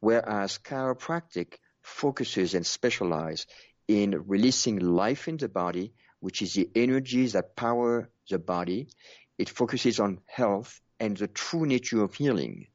Whereas 0.00 0.58
chiropractic 0.58 1.54
focuses 1.82 2.54
and 2.54 2.64
specializes 2.64 3.46
in 3.88 4.24
releasing 4.26 4.78
life 4.78 5.28
in 5.28 5.36
the 5.36 5.48
body, 5.48 5.92
which 6.20 6.40
is 6.40 6.54
the 6.54 6.70
energies 6.74 7.32
that 7.32 7.56
power 7.56 8.08
the 8.32 8.38
body. 8.38 8.88
It 9.38 9.48
focuses 9.48 10.00
on 10.00 10.20
health 10.26 10.80
and 10.98 11.16
the 11.16 11.28
true 11.28 11.66
nature 11.66 12.02
of 12.02 12.14
healing. 12.14 12.66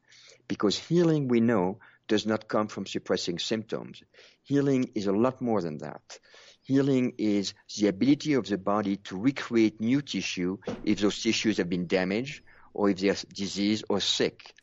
Because 0.48 0.78
healing, 0.78 1.28
we 1.28 1.42
know, 1.42 1.80
does 2.08 2.26
not 2.26 2.48
come 2.48 2.68
from 2.68 2.86
suppressing 2.86 3.40
symptoms. 3.40 4.02
Healing 4.44 4.92
is 4.96 5.08
a 5.08 5.12
lot 5.12 5.42
more 5.42 5.62
than 5.62 5.80
that. 5.80 6.20
Healing 6.62 7.14
is 7.18 7.54
the 7.78 7.88
ability 7.88 8.34
of 8.34 8.48
the 8.48 8.58
body 8.58 8.98
to 9.08 9.18
recreate 9.18 9.80
new 9.80 10.02
tissue 10.02 10.58
if 10.84 11.00
those 11.00 11.22
tissues 11.22 11.58
have 11.58 11.70
been 11.70 11.88
damaged 11.88 12.42
or 12.74 12.90
if 12.90 13.00
they're 13.00 13.16
diseased 13.34 13.86
or 13.90 14.00
sick. 14.00 14.54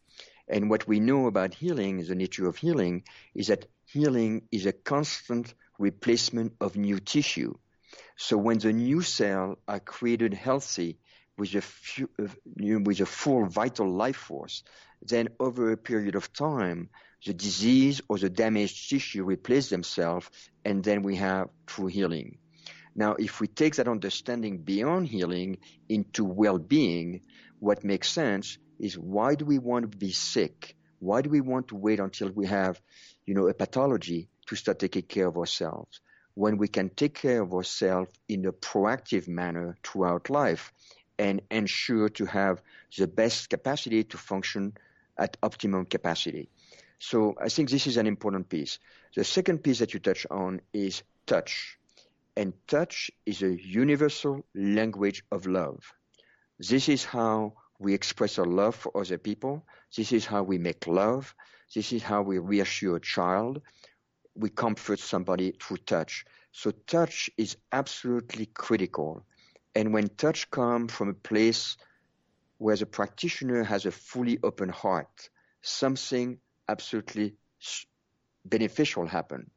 And 0.48 0.68
what 0.68 0.86
we 0.86 1.00
know 1.00 1.26
about 1.26 1.54
healing, 1.54 2.04
the 2.04 2.14
nature 2.14 2.46
of 2.46 2.56
healing, 2.56 3.04
is 3.34 3.46
that 3.46 3.66
healing 3.86 4.42
is 4.52 4.66
a 4.66 4.72
constant 4.72 5.54
replacement 5.78 6.52
of 6.60 6.76
new 6.76 6.98
tissue. 7.00 7.54
So 8.16 8.36
when 8.36 8.58
the 8.58 8.72
new 8.72 9.02
cells 9.02 9.58
are 9.66 9.80
created 9.80 10.34
healthy 10.34 10.98
with 11.36 11.54
a, 11.54 11.60
few, 11.60 12.08
uh, 12.20 12.28
with 12.56 13.00
a 13.00 13.06
full 13.06 13.46
vital 13.46 13.90
life 13.90 14.16
force, 14.16 14.62
then 15.02 15.28
over 15.40 15.72
a 15.72 15.76
period 15.76 16.14
of 16.14 16.32
time, 16.32 16.90
the 17.26 17.34
disease 17.34 18.00
or 18.08 18.18
the 18.18 18.30
damaged 18.30 18.88
tissue 18.88 19.24
replace 19.24 19.68
themselves, 19.68 20.30
and 20.64 20.84
then 20.84 21.02
we 21.02 21.16
have 21.16 21.48
true 21.66 21.86
healing. 21.86 22.38
Now, 22.94 23.14
if 23.14 23.40
we 23.40 23.48
take 23.48 23.76
that 23.76 23.88
understanding 23.88 24.58
beyond 24.58 25.08
healing 25.08 25.58
into 25.88 26.24
well-being, 26.24 27.22
what 27.58 27.82
makes 27.82 28.10
sense 28.10 28.58
is 28.78 28.96
why 28.96 29.34
do 29.34 29.44
we 29.44 29.58
want 29.58 29.90
to 29.90 29.98
be 29.98 30.12
sick? 30.12 30.76
Why 31.00 31.22
do 31.22 31.30
we 31.30 31.40
want 31.40 31.68
to 31.68 31.76
wait 31.76 31.98
until 31.98 32.30
we 32.30 32.46
have, 32.46 32.80
you 33.26 33.34
know, 33.34 33.48
a 33.48 33.54
pathology 33.54 34.28
to 34.46 34.56
start 34.56 34.78
taking 34.78 35.02
care 35.02 35.26
of 35.26 35.36
ourselves? 35.36 36.00
When 36.34 36.56
we 36.56 36.68
can 36.68 36.90
take 36.90 37.14
care 37.14 37.42
of 37.42 37.52
ourselves 37.52 38.12
in 38.28 38.46
a 38.46 38.52
proactive 38.52 39.28
manner 39.28 39.76
throughout 39.84 40.30
life 40.30 40.72
and 41.18 41.40
ensure 41.50 42.08
to 42.10 42.26
have 42.26 42.60
the 42.98 43.06
best 43.06 43.50
capacity 43.50 44.04
to 44.04 44.16
function 44.16 44.72
at 45.16 45.36
optimum 45.42 45.86
capacity. 45.86 46.48
So 46.98 47.34
I 47.40 47.48
think 47.48 47.70
this 47.70 47.86
is 47.86 47.96
an 47.96 48.06
important 48.06 48.48
piece. 48.48 48.78
The 49.14 49.24
second 49.24 49.58
piece 49.58 49.78
that 49.78 49.94
you 49.94 50.00
touch 50.00 50.26
on 50.30 50.60
is 50.72 51.02
touch. 51.26 51.78
And 52.36 52.52
touch 52.66 53.10
is 53.26 53.42
a 53.42 53.62
universal 53.62 54.44
language 54.54 55.22
of 55.30 55.46
love. 55.46 55.92
This 56.58 56.88
is 56.88 57.04
how 57.04 57.54
we 57.78 57.94
express 57.94 58.38
our 58.38 58.46
love 58.46 58.74
for 58.74 58.96
other 58.96 59.18
people. 59.18 59.64
This 59.96 60.12
is 60.12 60.26
how 60.26 60.42
we 60.42 60.58
make 60.58 60.86
love. 60.86 61.34
This 61.74 61.92
is 61.92 62.02
how 62.02 62.22
we 62.22 62.38
reassure 62.38 62.96
a 62.96 63.00
child. 63.00 63.60
We 64.34 64.50
comfort 64.50 64.98
somebody 64.98 65.52
through 65.60 65.78
touch. 65.78 66.24
So 66.52 66.72
touch 66.86 67.30
is 67.36 67.56
absolutely 67.72 68.46
critical. 68.46 69.24
And 69.74 69.92
when 69.92 70.08
touch 70.08 70.50
comes 70.50 70.92
from 70.92 71.08
a 71.08 71.14
place 71.14 71.76
where 72.58 72.76
the 72.76 72.86
practitioner 72.86 73.64
has 73.64 73.86
a 73.86 73.90
fully 73.90 74.38
open 74.42 74.68
heart, 74.68 75.30
something 75.62 76.38
absolutely 76.68 77.34
beneficial 78.44 79.06
happen. 79.06 79.50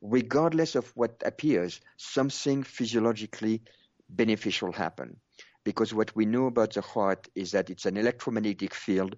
Regardless 0.00 0.74
of 0.74 0.90
what 0.96 1.22
appears, 1.24 1.80
something 1.96 2.62
physiologically 2.62 3.62
beneficial 4.08 4.72
happen. 4.72 5.16
Because 5.64 5.94
what 5.94 6.14
we 6.16 6.26
know 6.26 6.46
about 6.46 6.72
the 6.72 6.80
heart 6.80 7.28
is 7.34 7.52
that 7.52 7.70
it's 7.70 7.86
an 7.86 7.96
electromagnetic 7.96 8.74
field 8.74 9.16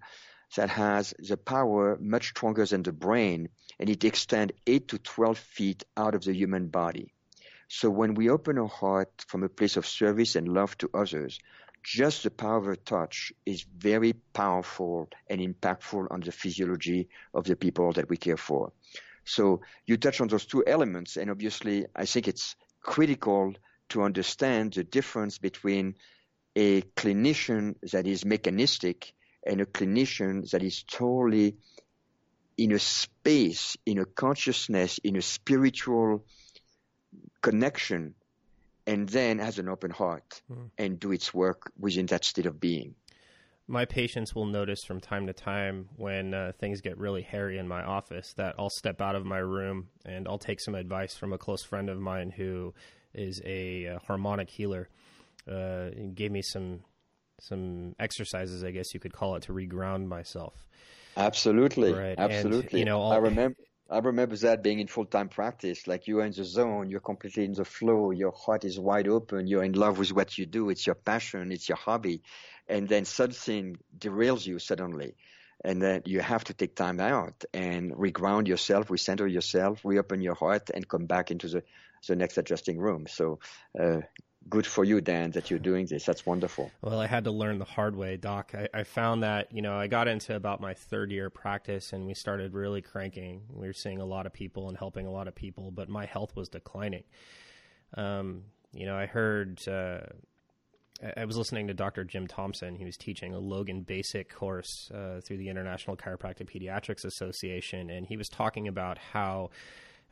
that 0.56 0.68
has 0.68 1.14
the 1.18 1.36
power 1.36 1.98
much 2.00 2.28
stronger 2.28 2.66
than 2.66 2.82
the 2.82 2.92
brain, 2.92 3.48
and 3.78 3.90
it 3.90 4.04
extends 4.04 4.54
8 4.66 4.88
to 4.88 4.98
12 4.98 5.38
feet 5.38 5.84
out 5.96 6.14
of 6.14 6.24
the 6.24 6.32
human 6.32 6.68
body. 6.68 7.12
So 7.68 7.90
when 7.90 8.14
we 8.14 8.30
open 8.30 8.58
our 8.58 8.68
heart 8.68 9.24
from 9.26 9.42
a 9.42 9.48
place 9.48 9.76
of 9.76 9.86
service 9.86 10.36
and 10.36 10.48
love 10.48 10.76
to 10.78 10.90
others, 10.94 11.38
just 11.82 12.22
the 12.22 12.30
power 12.30 12.58
of 12.58 12.68
a 12.68 12.76
touch 12.76 13.32
is 13.44 13.62
very 13.62 14.14
powerful 14.32 15.08
and 15.28 15.40
impactful 15.40 16.06
on 16.10 16.20
the 16.20 16.32
physiology 16.32 17.08
of 17.34 17.44
the 17.44 17.56
people 17.56 17.92
that 17.92 18.08
we 18.08 18.16
care 18.16 18.36
for. 18.36 18.72
So 19.24 19.60
you 19.86 19.96
touch 19.96 20.20
on 20.20 20.28
those 20.28 20.46
two 20.46 20.64
elements, 20.66 21.16
and 21.16 21.30
obviously, 21.30 21.86
I 21.94 22.06
think 22.06 22.28
it's 22.28 22.56
critical 22.82 23.54
to 23.90 24.02
understand 24.02 24.74
the 24.74 24.84
difference 24.84 25.38
between 25.38 25.96
a 26.56 26.82
clinician 26.96 27.74
that 27.90 28.06
is 28.06 28.24
mechanistic 28.24 29.12
and 29.46 29.60
a 29.60 29.66
clinician 29.66 30.48
that 30.50 30.62
is 30.62 30.82
totally 30.84 31.56
in 32.56 32.72
a 32.72 32.78
space, 32.78 33.76
in 33.84 33.98
a 33.98 34.04
consciousness, 34.04 34.98
in 34.98 35.16
a 35.16 35.22
spiritual 35.22 36.24
connection 37.42 38.14
and 38.86 39.08
then 39.08 39.38
has 39.38 39.58
an 39.58 39.68
open 39.68 39.90
heart 39.90 40.42
mm. 40.50 40.70
and 40.78 41.00
do 41.00 41.12
its 41.12 41.32
work 41.32 41.72
within 41.78 42.06
that 42.06 42.24
state 42.24 42.46
of 42.46 42.60
being. 42.60 42.94
My 43.66 43.86
patients 43.86 44.34
will 44.34 44.44
notice 44.44 44.84
from 44.84 45.00
time 45.00 45.26
to 45.26 45.32
time 45.32 45.88
when 45.96 46.34
uh, 46.34 46.52
things 46.58 46.82
get 46.82 46.98
really 46.98 47.22
hairy 47.22 47.56
in 47.56 47.66
my 47.66 47.82
office 47.82 48.34
that 48.34 48.56
I'll 48.58 48.70
step 48.70 49.00
out 49.00 49.14
of 49.14 49.24
my 49.24 49.38
room 49.38 49.88
and 50.04 50.28
I'll 50.28 50.38
take 50.38 50.60
some 50.60 50.74
advice 50.74 51.14
from 51.14 51.32
a 51.32 51.38
close 51.38 51.62
friend 51.62 51.88
of 51.88 51.98
mine 51.98 52.30
who 52.30 52.74
is 53.14 53.40
a, 53.44 53.84
a 53.84 53.98
harmonic 54.00 54.50
healer. 54.50 54.90
Uh, 55.50 55.88
gave 56.14 56.30
me 56.30 56.42
some 56.42 56.80
some 57.40 57.94
exercises, 57.98 58.62
I 58.62 58.70
guess 58.70 58.94
you 58.94 59.00
could 59.00 59.12
call 59.12 59.36
it, 59.36 59.42
to 59.44 59.52
reground 59.52 60.06
myself. 60.06 60.64
Absolutely, 61.16 61.92
right. 61.92 62.18
absolutely. 62.18 62.80
And, 62.80 62.80
you 62.80 62.84
know, 62.84 63.02
I 63.10 63.16
remember 63.16 63.56
I 63.90 63.98
remember 63.98 64.36
that 64.36 64.62
being 64.62 64.80
in 64.80 64.86
full 64.86 65.04
time 65.06 65.28
practice. 65.28 65.86
Like 65.86 66.06
you 66.06 66.20
are 66.20 66.24
in 66.24 66.32
the 66.32 66.44
zone, 66.44 66.88
you're 66.90 67.00
completely 67.00 67.44
in 67.44 67.52
the 67.52 67.64
flow, 67.64 68.10
your 68.10 68.32
heart 68.32 68.64
is 68.64 68.78
wide 68.80 69.08
open, 69.08 69.46
you're 69.46 69.62
in 69.64 69.72
love 69.72 69.98
with 69.98 70.12
what 70.12 70.38
you 70.38 70.46
do, 70.46 70.70
it's 70.70 70.86
your 70.86 70.94
passion, 70.94 71.52
it's 71.52 71.68
your 71.68 71.76
hobby. 71.76 72.22
And 72.68 72.88
then 72.88 73.04
something 73.04 73.76
derails 73.96 74.46
you 74.46 74.58
suddenly. 74.58 75.16
And 75.64 75.80
then 75.82 76.02
you 76.06 76.20
have 76.20 76.44
to 76.44 76.54
take 76.54 76.74
time 76.74 77.00
out 77.00 77.44
and 77.52 77.92
reground 77.92 78.48
yourself, 78.48 78.88
recenter 78.88 79.30
yourself, 79.30 79.84
reopen 79.84 80.20
your 80.22 80.34
heart, 80.34 80.70
and 80.74 80.88
come 80.88 81.06
back 81.06 81.30
into 81.30 81.48
the, 81.48 81.62
the 82.06 82.16
next 82.16 82.38
adjusting 82.38 82.78
room. 82.78 83.06
So, 83.06 83.38
uh, 83.78 84.00
good 84.48 84.66
for 84.66 84.84
you, 84.84 85.00
Dan, 85.00 85.30
that 85.32 85.50
you're 85.50 85.58
doing 85.58 85.86
this. 85.86 86.04
That's 86.04 86.26
wonderful. 86.26 86.70
Well, 86.82 87.00
I 87.00 87.06
had 87.06 87.24
to 87.24 87.30
learn 87.30 87.58
the 87.58 87.64
hard 87.64 87.96
way, 87.96 88.16
Doc. 88.16 88.52
I, 88.54 88.68
I, 88.72 88.84
found 88.84 89.22
that, 89.22 89.52
you 89.52 89.62
know, 89.62 89.74
I 89.74 89.86
got 89.86 90.08
into 90.08 90.36
about 90.36 90.60
my 90.60 90.74
third 90.74 91.10
year 91.10 91.30
practice 91.30 91.92
and 91.92 92.06
we 92.06 92.14
started 92.14 92.54
really 92.54 92.82
cranking. 92.82 93.42
We 93.50 93.66
were 93.66 93.72
seeing 93.72 94.00
a 94.00 94.04
lot 94.04 94.26
of 94.26 94.32
people 94.32 94.68
and 94.68 94.76
helping 94.76 95.06
a 95.06 95.10
lot 95.10 95.28
of 95.28 95.34
people, 95.34 95.70
but 95.70 95.88
my 95.88 96.06
health 96.06 96.36
was 96.36 96.48
declining. 96.48 97.04
Um, 97.96 98.42
you 98.72 98.86
know, 98.86 98.96
I 98.96 99.06
heard, 99.06 99.60
uh, 99.68 100.00
I 101.16 101.24
was 101.24 101.36
listening 101.36 101.66
to 101.68 101.74
Dr. 101.74 102.04
Jim 102.04 102.26
Thompson. 102.26 102.76
He 102.76 102.84
was 102.84 102.96
teaching 102.96 103.34
a 103.34 103.38
Logan 103.38 103.82
Basic 103.82 104.32
course 104.32 104.90
uh, 104.92 105.20
through 105.20 105.38
the 105.38 105.48
International 105.48 105.96
Chiropractic 105.96 106.48
Pediatrics 106.50 107.04
Association, 107.04 107.90
and 107.90 108.06
he 108.06 108.16
was 108.16 108.28
talking 108.28 108.68
about 108.68 108.98
how 108.98 109.50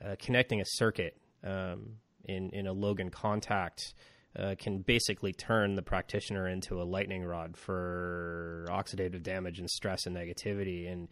uh, 0.04 0.16
connecting 0.18 0.60
a 0.60 0.64
circuit 0.66 1.16
um, 1.44 1.98
in 2.24 2.50
in 2.50 2.66
a 2.66 2.72
Logan 2.72 3.10
contact 3.10 3.94
uh, 4.38 4.54
can 4.58 4.78
basically 4.78 5.32
turn 5.32 5.74
the 5.74 5.82
practitioner 5.82 6.48
into 6.48 6.80
a 6.80 6.84
lightning 6.84 7.24
rod 7.24 7.56
for 7.56 8.66
oxidative 8.70 9.22
damage 9.22 9.58
and 9.58 9.68
stress 9.68 10.06
and 10.06 10.16
negativity. 10.16 10.90
And 10.90 11.08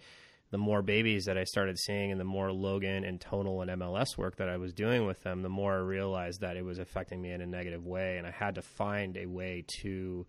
the 0.50 0.58
more 0.58 0.82
babies 0.82 1.26
that 1.26 1.36
I 1.36 1.44
started 1.44 1.78
seeing 1.78 2.10
and 2.10 2.20
the 2.20 2.24
more 2.24 2.50
Logan 2.50 3.04
and 3.04 3.20
tonal 3.20 3.60
and 3.60 3.70
MLS 3.70 4.16
work 4.16 4.36
that 4.36 4.48
I 4.48 4.56
was 4.56 4.72
doing 4.72 5.06
with 5.06 5.22
them, 5.22 5.42
the 5.42 5.48
more 5.48 5.74
I 5.74 5.80
realized 5.80 6.40
that 6.40 6.56
it 6.56 6.64
was 6.64 6.78
affecting 6.78 7.20
me 7.20 7.30
in 7.30 7.40
a 7.40 7.46
negative 7.46 7.86
way. 7.86 8.18
And 8.18 8.26
I 8.26 8.30
had 8.30 8.54
to 8.54 8.62
find 8.62 9.16
a 9.16 9.26
way 9.26 9.64
to 9.82 10.26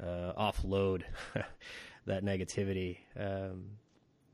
uh, 0.00 0.32
offload 0.38 1.02
that 2.06 2.24
negativity. 2.24 2.98
Um, 3.18 3.78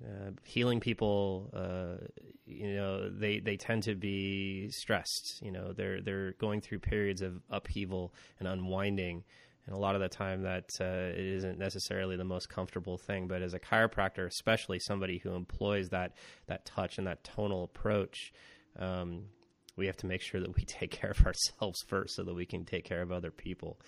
uh, 0.05 0.31
healing 0.45 0.79
people, 0.79 1.51
uh, 1.53 2.07
you 2.47 2.75
know, 2.75 3.11
they, 3.11 3.41
they 3.41 3.57
tend 3.57 3.83
to 3.85 3.95
be 3.95 4.71
stressed. 4.71 5.41
You 5.43 5.51
know, 5.51 5.73
they're 5.73 6.01
they're 6.01 6.33
going 6.33 6.61
through 6.61 6.79
periods 6.81 7.21
of 7.21 7.41
upheaval 7.51 8.15
and 8.39 8.47
unwinding, 8.47 9.25
And 9.67 9.75
a 9.75 9.79
lot 9.79 9.97
of 9.97 10.01
the 10.01 10.09
time, 10.09 10.43
that 10.43 10.71
uh, 10.81 10.85
it 10.85 11.19
isn't 11.19 11.59
necessarily 11.59 12.17
the 12.17 12.25
most 12.25 12.49
comfortable 12.49 12.97
thing. 12.97 13.27
But 13.27 13.43
as 13.43 13.55
a 13.55 13.61
chiropractor, 13.61 14.27
especially 14.27 14.79
somebody 14.79 15.19
who 15.19 15.35
employs 15.35 15.89
that 15.89 16.13
that 16.47 16.65
touch 16.65 16.99
and 16.99 17.07
that 17.09 17.25
tonal 17.25 17.65
approach, 17.65 18.33
um, 18.79 19.25
we 19.77 19.87
have 19.87 19.97
to 19.99 20.07
make 20.07 20.23
sure 20.23 20.41
that 20.41 20.55
we 20.55 20.65
take 20.67 20.93
care 20.93 21.11
of 21.11 21.27
ourselves 21.27 21.83
first, 21.89 22.15
so 22.15 22.23
that 22.23 22.35
we 22.35 22.47
can 22.47 22.65
take 22.65 22.85
care 22.85 23.03
of 23.03 23.11
other 23.11 23.33
people. 23.33 23.81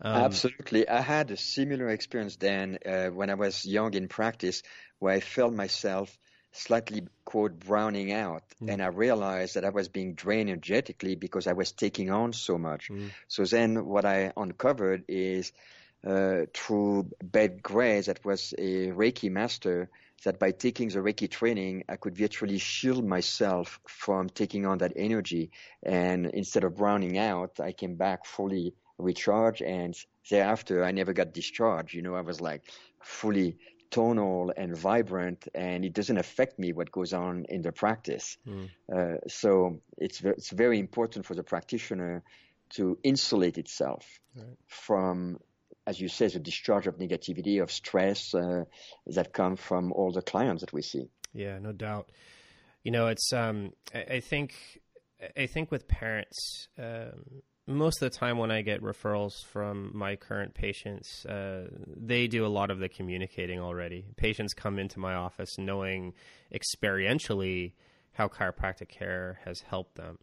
Um, 0.00 0.24
Absolutely, 0.24 0.88
I 0.88 1.00
had 1.00 1.30
a 1.32 1.36
similar 1.36 1.88
experience 1.88 2.36
then 2.36 2.78
uh, 2.86 3.06
when 3.06 3.30
I 3.30 3.34
was 3.34 3.64
young 3.64 3.94
in 3.94 4.06
practice, 4.06 4.62
where 4.98 5.14
I 5.14 5.20
felt 5.20 5.52
myself 5.54 6.18
slightly 6.52 7.06
quote 7.24 7.58
browning 7.60 8.10
out 8.10 8.42
mm. 8.60 8.72
and 8.72 8.82
i 8.82 8.86
realized 8.86 9.54
that 9.54 9.66
i 9.66 9.68
was 9.68 9.86
being 9.86 10.14
drained 10.14 10.48
energetically 10.48 11.14
because 11.14 11.46
i 11.46 11.52
was 11.52 11.72
taking 11.72 12.10
on 12.10 12.32
so 12.32 12.56
much 12.56 12.88
mm. 12.88 13.10
so 13.28 13.44
then 13.44 13.84
what 13.84 14.06
i 14.06 14.32
uncovered 14.34 15.04
is 15.08 15.52
uh, 16.06 16.42
through 16.54 17.10
Beth 17.22 17.62
gray 17.62 18.00
that 18.00 18.24
was 18.24 18.54
a 18.56 18.88
Reiki 18.88 19.30
master, 19.30 19.90
that 20.24 20.38
by 20.38 20.50
taking 20.52 20.88
the 20.88 21.00
Reiki 21.00 21.30
training, 21.30 21.84
I 21.88 21.96
could 21.96 22.16
virtually 22.16 22.58
shield 22.58 23.04
myself 23.04 23.80
from 23.86 24.28
taking 24.28 24.66
on 24.66 24.78
that 24.78 24.92
energy. 24.96 25.50
And 25.82 26.26
instead 26.26 26.64
of 26.64 26.76
browning 26.76 27.18
out, 27.18 27.60
I 27.60 27.72
came 27.72 27.96
back 27.96 28.26
fully 28.26 28.74
recharged. 28.98 29.62
And 29.62 29.96
thereafter, 30.30 30.84
I 30.84 30.92
never 30.92 31.12
got 31.12 31.34
discharged. 31.34 31.94
You 31.94 32.02
know, 32.02 32.14
I 32.14 32.22
was 32.22 32.40
like 32.40 32.62
fully 33.02 33.56
tonal 33.90 34.52
and 34.56 34.76
vibrant, 34.76 35.48
and 35.54 35.84
it 35.84 35.92
doesn't 35.92 36.18
affect 36.18 36.58
me 36.58 36.72
what 36.72 36.90
goes 36.92 37.12
on 37.12 37.46
in 37.48 37.62
the 37.62 37.72
practice. 37.72 38.36
Mm. 38.46 38.68
Uh, 38.92 39.28
so 39.28 39.80
it's 39.96 40.22
it's 40.22 40.50
very 40.50 40.78
important 40.78 41.26
for 41.26 41.34
the 41.34 41.42
practitioner 41.42 42.22
to 42.70 42.98
insulate 43.02 43.56
itself 43.56 44.20
right. 44.36 44.44
from, 44.66 45.38
as 45.86 45.98
you 45.98 46.08
say, 46.08 46.28
the 46.28 46.38
discharge 46.38 46.86
of 46.86 46.98
negativity, 46.98 47.62
of 47.62 47.72
stress 47.72 48.34
uh, 48.34 48.64
that 49.06 49.32
come 49.32 49.56
from 49.56 49.92
all 49.92 50.12
the 50.12 50.22
clients 50.22 50.60
that 50.60 50.72
we 50.72 50.82
see. 50.82 51.08
Yeah, 51.32 51.58
no 51.58 51.72
doubt. 51.72 52.10
You 52.84 52.92
know, 52.92 53.08
it's 53.08 53.32
um, 53.32 53.72
I, 53.94 54.16
I 54.16 54.20
think 54.20 54.54
I 55.36 55.46
think 55.46 55.70
with 55.70 55.88
parents. 55.88 56.68
Um, 56.78 57.42
most 57.68 58.00
of 58.02 58.10
the 58.10 58.18
time 58.18 58.38
when 58.38 58.50
I 58.50 58.62
get 58.62 58.82
referrals 58.82 59.44
from 59.44 59.90
my 59.94 60.16
current 60.16 60.54
patients, 60.54 61.26
uh, 61.26 61.68
they 61.96 62.26
do 62.26 62.46
a 62.46 62.48
lot 62.48 62.70
of 62.70 62.78
the 62.78 62.88
communicating 62.88 63.60
already. 63.60 64.06
Patients 64.16 64.54
come 64.54 64.78
into 64.78 64.98
my 64.98 65.14
office 65.14 65.58
knowing 65.58 66.14
experientially 66.52 67.72
how 68.12 68.26
chiropractic 68.26 68.88
care 68.88 69.38
has 69.44 69.60
helped 69.60 69.96
them. 69.96 70.18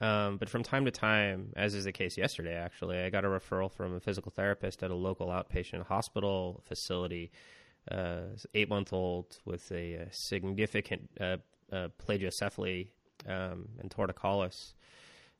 Um, 0.00 0.36
but 0.36 0.48
from 0.48 0.62
time 0.62 0.84
to 0.84 0.92
time, 0.92 1.52
as 1.56 1.74
is 1.74 1.84
the 1.84 1.92
case 1.92 2.16
yesterday, 2.16 2.54
actually, 2.54 3.00
I 3.00 3.10
got 3.10 3.24
a 3.24 3.28
referral 3.28 3.72
from 3.72 3.94
a 3.94 4.00
physical 4.00 4.30
therapist 4.30 4.84
at 4.84 4.92
a 4.92 4.94
local 4.94 5.26
outpatient 5.26 5.86
hospital 5.86 6.62
facility, 6.64 7.32
uh, 7.90 8.20
eight 8.54 8.68
month 8.68 8.92
old 8.92 9.38
with 9.44 9.68
a, 9.72 9.94
a 9.94 10.08
significant 10.12 11.10
uh, 11.20 11.38
uh 11.72 11.88
plagiocephaly 12.00 12.88
um, 13.26 13.68
and 13.80 13.90
torticollis 13.90 14.74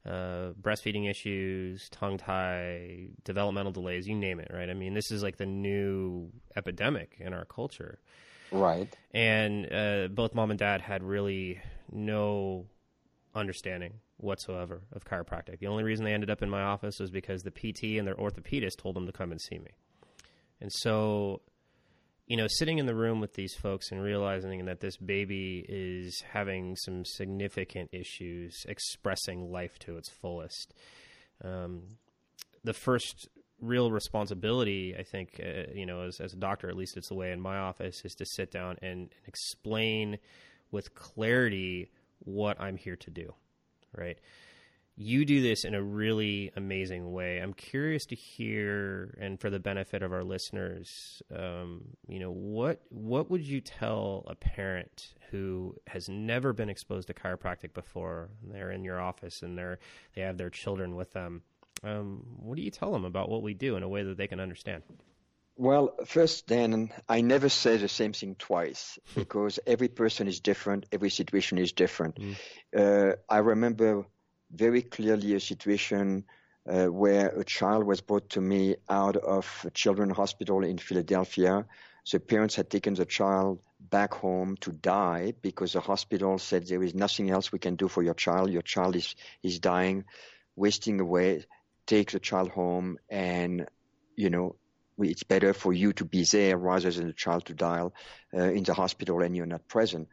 uh, 0.08 0.52
breastfeeding 0.60 1.08
issues, 1.08 1.88
tongue 1.90 2.16
tie, 2.16 3.08
developmental 3.24 3.72
delays, 3.72 4.08
you 4.08 4.14
name 4.14 4.40
it, 4.40 4.50
right? 4.52 4.70
I 4.70 4.74
mean, 4.74 4.94
this 4.94 5.10
is 5.10 5.22
like 5.22 5.36
the 5.36 5.46
new 5.46 6.30
epidemic 6.56 7.16
in 7.20 7.34
our 7.34 7.44
culture. 7.44 7.98
Right. 8.50 8.94
And 9.12 9.70
uh, 9.72 10.08
both 10.08 10.34
mom 10.34 10.50
and 10.50 10.58
dad 10.58 10.80
had 10.80 11.02
really 11.02 11.60
no 11.92 12.66
understanding 13.34 13.94
whatsoever 14.16 14.82
of 14.92 15.04
chiropractic. 15.04 15.58
The 15.58 15.66
only 15.66 15.84
reason 15.84 16.04
they 16.04 16.14
ended 16.14 16.30
up 16.30 16.42
in 16.42 16.48
my 16.48 16.62
office 16.62 16.98
was 16.98 17.10
because 17.10 17.42
the 17.42 17.50
PT 17.50 17.98
and 17.98 18.06
their 18.06 18.14
orthopedist 18.14 18.78
told 18.78 18.96
them 18.96 19.06
to 19.06 19.12
come 19.12 19.30
and 19.30 19.40
see 19.40 19.58
me. 19.58 19.70
And 20.60 20.72
so 20.72 21.42
you 22.28 22.36
know, 22.36 22.46
sitting 22.46 22.76
in 22.76 22.84
the 22.84 22.94
room 22.94 23.20
with 23.20 23.32
these 23.32 23.54
folks 23.54 23.90
and 23.90 24.02
realizing 24.02 24.66
that 24.66 24.80
this 24.80 24.98
baby 24.98 25.64
is 25.66 26.22
having 26.30 26.76
some 26.76 27.02
significant 27.04 27.88
issues 27.90 28.54
expressing 28.68 29.50
life 29.50 29.78
to 29.78 29.96
its 29.96 30.10
fullest. 30.10 30.74
Um, 31.42 31.84
the 32.64 32.74
first 32.74 33.28
real 33.62 33.90
responsibility, 33.90 34.94
I 34.96 35.04
think, 35.04 35.40
uh, 35.42 35.72
you 35.74 35.86
know, 35.86 36.02
as, 36.02 36.20
as 36.20 36.34
a 36.34 36.36
doctor, 36.36 36.68
at 36.68 36.76
least 36.76 36.98
it's 36.98 37.08
the 37.08 37.14
way 37.14 37.32
in 37.32 37.40
my 37.40 37.56
office, 37.56 38.02
is 38.04 38.14
to 38.16 38.26
sit 38.26 38.50
down 38.50 38.76
and, 38.82 39.00
and 39.00 39.10
explain 39.26 40.18
with 40.70 40.94
clarity 40.94 41.90
what 42.18 42.60
I'm 42.60 42.76
here 42.76 42.96
to 42.96 43.10
do, 43.10 43.32
right? 43.96 44.18
You 45.00 45.24
do 45.24 45.40
this 45.40 45.64
in 45.64 45.74
a 45.74 45.82
really 45.82 46.50
amazing 46.56 47.12
way. 47.12 47.38
I'm 47.38 47.54
curious 47.54 48.04
to 48.06 48.16
hear, 48.16 49.16
and 49.20 49.40
for 49.40 49.48
the 49.48 49.60
benefit 49.60 50.02
of 50.02 50.12
our 50.12 50.24
listeners, 50.24 51.22
um, 51.34 51.82
you 52.08 52.18
know, 52.18 52.32
what 52.32 52.82
what 52.88 53.30
would 53.30 53.46
you 53.46 53.60
tell 53.60 54.24
a 54.26 54.34
parent 54.34 55.14
who 55.30 55.76
has 55.86 56.08
never 56.08 56.52
been 56.52 56.68
exposed 56.68 57.06
to 57.06 57.14
chiropractic 57.14 57.74
before? 57.74 58.30
They're 58.42 58.72
in 58.72 58.82
your 58.82 59.00
office 59.00 59.42
and 59.42 59.56
they're 59.56 59.78
they 60.16 60.22
have 60.22 60.36
their 60.36 60.50
children 60.50 60.96
with 60.96 61.12
them. 61.12 61.42
Um, 61.84 62.24
what 62.40 62.56
do 62.56 62.62
you 62.62 62.72
tell 62.72 62.90
them 62.90 63.04
about 63.04 63.28
what 63.28 63.42
we 63.42 63.54
do 63.54 63.76
in 63.76 63.84
a 63.84 63.88
way 63.88 64.02
that 64.02 64.16
they 64.16 64.26
can 64.26 64.40
understand? 64.40 64.82
Well, 65.54 65.94
first, 66.06 66.48
Dan, 66.48 66.90
I 67.08 67.20
never 67.20 67.48
say 67.48 67.76
the 67.76 67.88
same 67.88 68.12
thing 68.12 68.34
twice 68.34 68.98
because 69.14 69.60
every 69.64 69.88
person 69.88 70.26
is 70.26 70.40
different, 70.40 70.86
every 70.90 71.10
situation 71.10 71.56
is 71.58 71.70
different. 71.70 72.18
Mm. 72.18 72.36
Uh, 72.76 73.16
I 73.28 73.38
remember 73.38 74.06
very 74.50 74.82
clearly 74.82 75.34
a 75.34 75.40
situation 75.40 76.24
uh, 76.68 76.86
where 76.86 77.28
a 77.28 77.44
child 77.44 77.84
was 77.84 78.00
brought 78.00 78.28
to 78.30 78.40
me 78.40 78.76
out 78.88 79.16
of 79.16 79.64
a 79.66 79.70
children's 79.70 80.16
hospital 80.16 80.64
in 80.64 80.78
Philadelphia. 80.78 81.66
The 82.10 82.20
parents 82.20 82.54
had 82.54 82.70
taken 82.70 82.94
the 82.94 83.04
child 83.04 83.60
back 83.78 84.14
home 84.14 84.56
to 84.60 84.72
die 84.72 85.34
because 85.42 85.72
the 85.72 85.80
hospital 85.80 86.38
said 86.38 86.66
there 86.66 86.82
is 86.82 86.94
nothing 86.94 87.30
else 87.30 87.52
we 87.52 87.58
can 87.58 87.76
do 87.76 87.88
for 87.88 88.02
your 88.02 88.14
child. 88.14 88.50
Your 88.50 88.62
child 88.62 88.96
is, 88.96 89.14
is 89.42 89.60
dying, 89.60 90.04
wasting 90.56 91.00
away. 91.00 91.44
Take 91.86 92.10
the 92.10 92.20
child 92.20 92.50
home 92.50 92.98
and, 93.08 93.66
you 94.16 94.30
know, 94.30 94.56
it's 94.98 95.22
better 95.22 95.52
for 95.52 95.72
you 95.72 95.92
to 95.94 96.04
be 96.04 96.24
there 96.24 96.56
rather 96.56 96.90
than 96.90 97.06
the 97.06 97.12
child 97.12 97.46
to 97.46 97.54
die 97.54 97.82
uh, 98.34 98.42
in 98.42 98.64
the 98.64 98.74
hospital 98.74 99.22
and 99.22 99.36
you're 99.36 99.46
not 99.46 99.68
present. 99.68 100.08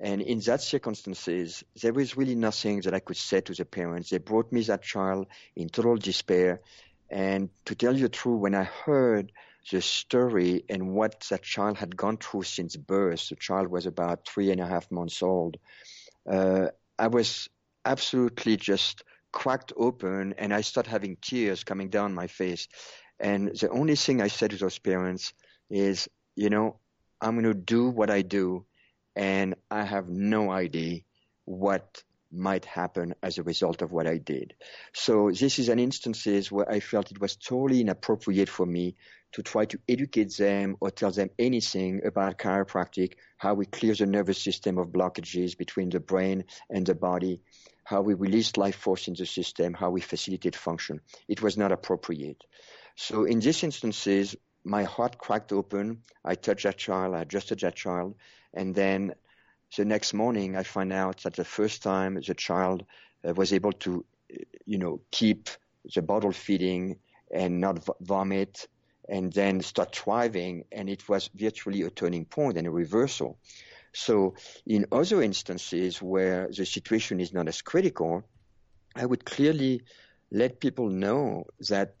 And 0.00 0.22
in 0.22 0.40
that 0.40 0.62
circumstances, 0.62 1.62
there 1.82 1.92
was 1.92 2.16
really 2.16 2.34
nothing 2.34 2.80
that 2.82 2.94
I 2.94 3.00
could 3.00 3.18
say 3.18 3.42
to 3.42 3.54
the 3.54 3.66
parents. 3.66 4.08
They 4.08 4.18
brought 4.18 4.50
me 4.50 4.62
that 4.62 4.82
child 4.82 5.26
in 5.54 5.68
total 5.68 5.96
despair. 5.96 6.62
And 7.10 7.50
to 7.66 7.74
tell 7.74 7.94
you 7.94 8.04
the 8.04 8.08
truth, 8.08 8.40
when 8.40 8.54
I 8.54 8.64
heard 8.64 9.30
the 9.70 9.82
story 9.82 10.64
and 10.70 10.94
what 10.94 11.26
that 11.28 11.42
child 11.42 11.76
had 11.76 11.94
gone 11.96 12.16
through 12.16 12.44
since 12.44 12.76
birth, 12.76 13.28
the 13.28 13.36
child 13.36 13.68
was 13.68 13.84
about 13.84 14.26
three 14.26 14.50
and 14.50 14.60
a 14.60 14.66
half 14.66 14.90
months 14.90 15.22
old, 15.22 15.58
uh, 16.26 16.68
I 16.98 17.08
was 17.08 17.50
absolutely 17.84 18.56
just 18.56 19.04
cracked 19.32 19.72
open 19.76 20.34
and 20.38 20.54
I 20.54 20.62
started 20.62 20.90
having 20.90 21.16
tears 21.20 21.62
coming 21.62 21.90
down 21.90 22.14
my 22.14 22.26
face. 22.26 22.68
And 23.18 23.48
the 23.48 23.68
only 23.68 23.96
thing 23.96 24.22
I 24.22 24.28
said 24.28 24.52
to 24.52 24.56
those 24.56 24.78
parents 24.78 25.34
is, 25.68 26.08
you 26.36 26.48
know, 26.48 26.78
I'm 27.20 27.34
going 27.34 27.44
to 27.44 27.54
do 27.54 27.90
what 27.90 28.08
I 28.08 28.22
do 28.22 28.64
and 29.20 29.54
I 29.70 29.84
have 29.84 30.08
no 30.08 30.50
idea 30.50 31.00
what 31.44 32.02
might 32.32 32.64
happen 32.64 33.14
as 33.22 33.36
a 33.36 33.42
result 33.42 33.82
of 33.82 33.92
what 33.92 34.06
I 34.06 34.16
did. 34.16 34.54
So 34.94 35.30
this 35.30 35.58
is 35.58 35.68
an 35.68 35.78
instances 35.78 36.50
where 36.50 36.70
I 36.70 36.80
felt 36.80 37.10
it 37.10 37.20
was 37.20 37.36
totally 37.36 37.82
inappropriate 37.82 38.48
for 38.48 38.64
me 38.64 38.96
to 39.32 39.42
try 39.42 39.66
to 39.66 39.78
educate 39.86 40.34
them 40.38 40.76
or 40.80 40.90
tell 40.90 41.10
them 41.10 41.28
anything 41.38 42.00
about 42.06 42.38
chiropractic, 42.38 43.14
how 43.36 43.52
we 43.52 43.66
clear 43.66 43.94
the 43.94 44.06
nervous 44.06 44.42
system 44.42 44.78
of 44.78 44.88
blockages 44.88 45.54
between 45.54 45.90
the 45.90 46.00
brain 46.00 46.44
and 46.70 46.86
the 46.86 46.94
body, 46.94 47.42
how 47.84 48.00
we 48.00 48.14
release 48.14 48.56
life 48.56 48.76
force 48.76 49.06
in 49.06 49.14
the 49.18 49.26
system, 49.26 49.74
how 49.74 49.90
we 49.90 50.00
facilitate 50.00 50.56
function. 50.56 50.98
It 51.28 51.42
was 51.42 51.58
not 51.58 51.72
appropriate. 51.72 52.42
So 52.96 53.24
in 53.24 53.40
these 53.40 53.64
instances, 53.64 54.34
my 54.64 54.84
heart 54.84 55.18
cracked 55.18 55.52
open. 55.52 56.02
I 56.24 56.36
touched 56.36 56.64
that 56.64 56.78
child, 56.78 57.14
I 57.14 57.22
adjusted 57.22 57.60
that 57.60 57.76
child, 57.76 58.14
and 58.54 58.74
then 58.74 59.14
the 59.76 59.84
next 59.84 60.12
morning, 60.14 60.56
I 60.56 60.62
find 60.62 60.92
out 60.92 61.22
that 61.22 61.34
the 61.34 61.44
first 61.44 61.82
time 61.82 62.14
the 62.14 62.34
child 62.34 62.84
uh, 63.26 63.32
was 63.34 63.52
able 63.52 63.72
to, 63.72 64.04
you 64.66 64.78
know, 64.78 65.00
keep 65.10 65.48
the 65.94 66.02
bottle 66.02 66.32
feeding 66.32 66.98
and 67.32 67.60
not 67.60 67.86
vomit 68.00 68.66
and 69.08 69.32
then 69.32 69.60
start 69.60 69.94
thriving. 69.94 70.64
And 70.72 70.88
it 70.90 71.08
was 71.08 71.30
virtually 71.34 71.82
a 71.82 71.90
turning 71.90 72.24
point 72.24 72.58
and 72.58 72.66
a 72.66 72.70
reversal. 72.70 73.38
So 73.92 74.34
in 74.66 74.86
other 74.92 75.22
instances 75.22 76.02
where 76.02 76.48
the 76.48 76.66
situation 76.66 77.20
is 77.20 77.32
not 77.32 77.48
as 77.48 77.62
critical, 77.62 78.24
I 78.94 79.06
would 79.06 79.24
clearly 79.24 79.82
let 80.32 80.60
people 80.60 80.88
know 80.88 81.44
that 81.68 81.94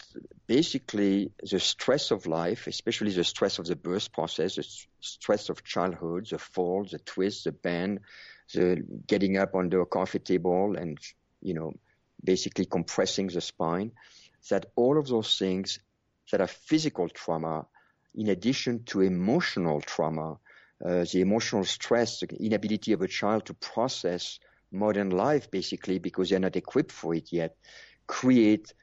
basically 0.46 1.32
the 1.42 1.58
stress 1.58 2.10
of 2.10 2.26
life, 2.26 2.66
especially 2.66 3.10
the 3.12 3.24
stress 3.24 3.58
of 3.58 3.66
the 3.66 3.76
birth 3.76 4.12
process, 4.12 4.56
the 4.56 4.66
stress 5.00 5.48
of 5.48 5.64
childhood, 5.64 6.26
the 6.30 6.38
fall, 6.38 6.84
the 6.84 6.98
twist, 7.00 7.44
the 7.44 7.52
bend, 7.52 8.00
the 8.54 8.84
getting 9.06 9.36
up 9.36 9.54
under 9.54 9.80
a 9.80 9.86
coffee 9.86 10.20
table 10.20 10.76
and, 10.76 10.98
you 11.40 11.54
know, 11.54 11.72
basically 12.22 12.66
compressing 12.66 13.26
the 13.28 13.40
spine, 13.40 13.90
that 14.48 14.66
all 14.76 14.98
of 14.98 15.08
those 15.08 15.38
things 15.38 15.80
that 16.30 16.40
are 16.40 16.46
physical 16.46 17.08
trauma 17.08 17.66
in 18.14 18.28
addition 18.28 18.84
to 18.84 19.00
emotional 19.00 19.80
trauma, 19.80 20.38
uh, 20.84 21.04
the 21.12 21.20
emotional 21.20 21.64
stress, 21.64 22.20
the 22.20 22.44
inability 22.44 22.92
of 22.92 23.02
a 23.02 23.08
child 23.08 23.46
to 23.46 23.54
process 23.54 24.38
modern 24.72 25.10
life 25.10 25.50
basically 25.50 25.98
because 25.98 26.30
they're 26.30 26.38
not 26.38 26.56
equipped 26.56 26.92
for 26.92 27.14
it 27.14 27.32
yet, 27.32 27.56
create 28.10 28.74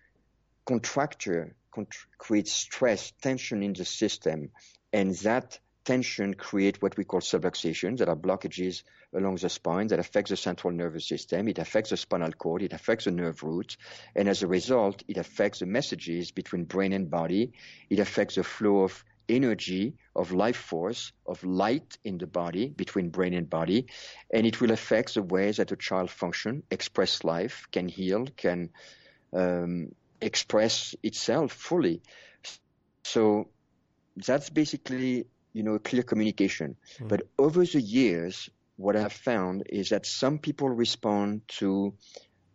contracture, 0.66 1.54
cont- 1.70 2.08
create 2.18 2.48
stress, 2.48 3.12
tension 3.22 3.62
in 3.62 3.74
the 3.74 3.84
system, 3.84 4.50
and 4.94 5.14
that 5.16 5.60
tension 5.84 6.34
create 6.34 6.82
what 6.82 6.96
we 6.96 7.04
call 7.04 7.20
subluxations 7.20 7.98
that 7.98 8.08
are 8.08 8.16
blockages 8.16 8.84
along 9.14 9.36
the 9.36 9.50
spine 9.50 9.88
that 9.88 10.00
affects 10.00 10.30
the 10.30 10.38
central 10.38 10.72
nervous 10.74 11.06
system. 11.06 11.50
It 11.50 11.60
affects 11.60 11.90
the 11.90 11.98
spinal 11.98 12.32
cord. 12.32 12.62
It 12.62 12.72
affects 12.72 13.04
the 13.06 13.12
nerve 13.12 13.44
roots. 13.44 13.76
And 14.16 14.30
as 14.30 14.44
a 14.44 14.48
result, 14.48 15.04
it 15.10 15.18
affects 15.18 15.60
the 15.60 15.66
messages 15.66 16.32
between 16.32 16.64
brain 16.64 16.94
and 16.94 17.10
body. 17.10 17.52
It 17.90 18.00
affects 18.00 18.36
the 18.36 18.44
flow 18.44 18.84
of 18.84 19.04
energy, 19.30 19.96
of 20.16 20.32
life 20.32 20.58
force, 20.58 21.12
of 21.26 21.44
light 21.44 21.98
in 22.04 22.18
the 22.18 22.28
body 22.28 22.70
between 22.70 23.10
brain 23.10 23.34
and 23.34 23.50
body. 23.50 23.88
And 24.34 24.46
it 24.46 24.62
will 24.62 24.72
affect 24.72 25.14
the 25.14 25.24
ways 25.24 25.58
that 25.58 25.72
a 25.72 25.76
child 25.76 26.10
function, 26.10 26.64
express 26.72 27.24
life, 27.24 27.68
can 27.72 27.88
heal, 27.90 28.26
can 28.38 28.70
um, 29.34 29.92
express 30.22 30.96
itself 31.04 31.52
fully. 31.52 32.02
So 33.04 33.50
that's 34.16 34.50
basically 34.50 35.28
you 35.58 35.64
know, 35.64 35.80
clear 35.80 36.04
communication. 36.04 36.76
Mm. 37.00 37.08
But 37.08 37.24
over 37.40 37.66
the 37.66 37.82
years, 37.82 38.48
what 38.76 38.96
I've 38.96 39.12
found 39.12 39.64
is 39.70 39.90
that 39.90 40.06
some 40.06 40.38
people 40.38 40.70
respond 40.70 41.42
to 41.60 41.96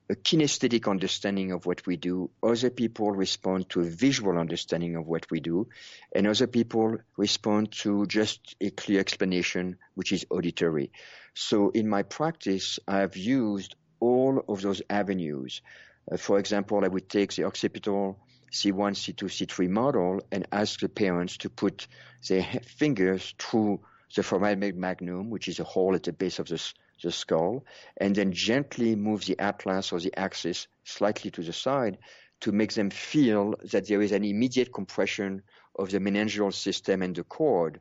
a 0.08 0.14
kinesthetic 0.14 0.88
understanding 0.88 1.50
of 1.50 1.66
what 1.66 1.84
we 1.84 1.96
do. 1.96 2.30
Other 2.42 2.70
people 2.70 3.10
respond 3.10 3.70
to 3.70 3.80
a 3.80 3.84
visual 3.84 4.38
understanding 4.38 4.94
of 4.94 5.08
what 5.08 5.28
we 5.32 5.40
do. 5.40 5.66
And 6.14 6.28
other 6.28 6.46
people 6.46 6.98
respond 7.16 7.72
to 7.82 8.06
just 8.06 8.54
a 8.60 8.70
clear 8.70 9.00
explanation, 9.00 9.78
which 9.94 10.12
is 10.12 10.24
auditory. 10.30 10.92
So 11.34 11.70
in 11.70 11.88
my 11.88 12.04
practice, 12.04 12.78
I've 12.86 13.16
used 13.16 13.74
all 13.98 14.44
of 14.48 14.62
those 14.62 14.80
avenues. 14.88 15.60
Uh, 16.10 16.16
for 16.16 16.38
example, 16.38 16.84
I 16.84 16.88
would 16.88 17.08
take 17.08 17.34
the 17.34 17.44
occipital 17.44 18.18
C1, 18.50 18.92
C2, 18.92 19.46
C3 19.46 19.68
model 19.68 20.20
and 20.30 20.46
ask 20.52 20.80
the 20.80 20.88
parents 20.88 21.38
to 21.38 21.48
put 21.48 21.86
their 22.28 22.42
fingers 22.42 23.34
through 23.38 23.80
the 24.14 24.22
foramen 24.22 24.78
magnum, 24.78 25.30
which 25.30 25.48
is 25.48 25.58
a 25.58 25.64
hole 25.64 25.94
at 25.94 26.02
the 26.02 26.12
base 26.12 26.38
of 26.38 26.46
the, 26.48 26.62
the 27.02 27.10
skull, 27.10 27.64
and 27.96 28.14
then 28.14 28.32
gently 28.32 28.94
move 28.94 29.24
the 29.24 29.38
atlas 29.38 29.92
or 29.92 30.00
the 30.00 30.16
axis 30.18 30.68
slightly 30.84 31.30
to 31.30 31.42
the 31.42 31.52
side 31.52 31.98
to 32.40 32.52
make 32.52 32.74
them 32.74 32.90
feel 32.90 33.54
that 33.70 33.86
there 33.86 34.02
is 34.02 34.12
an 34.12 34.24
immediate 34.24 34.72
compression 34.72 35.42
of 35.76 35.90
the 35.90 35.98
meningeal 35.98 36.52
system 36.52 37.00
and 37.00 37.16
the 37.16 37.24
cord. 37.24 37.80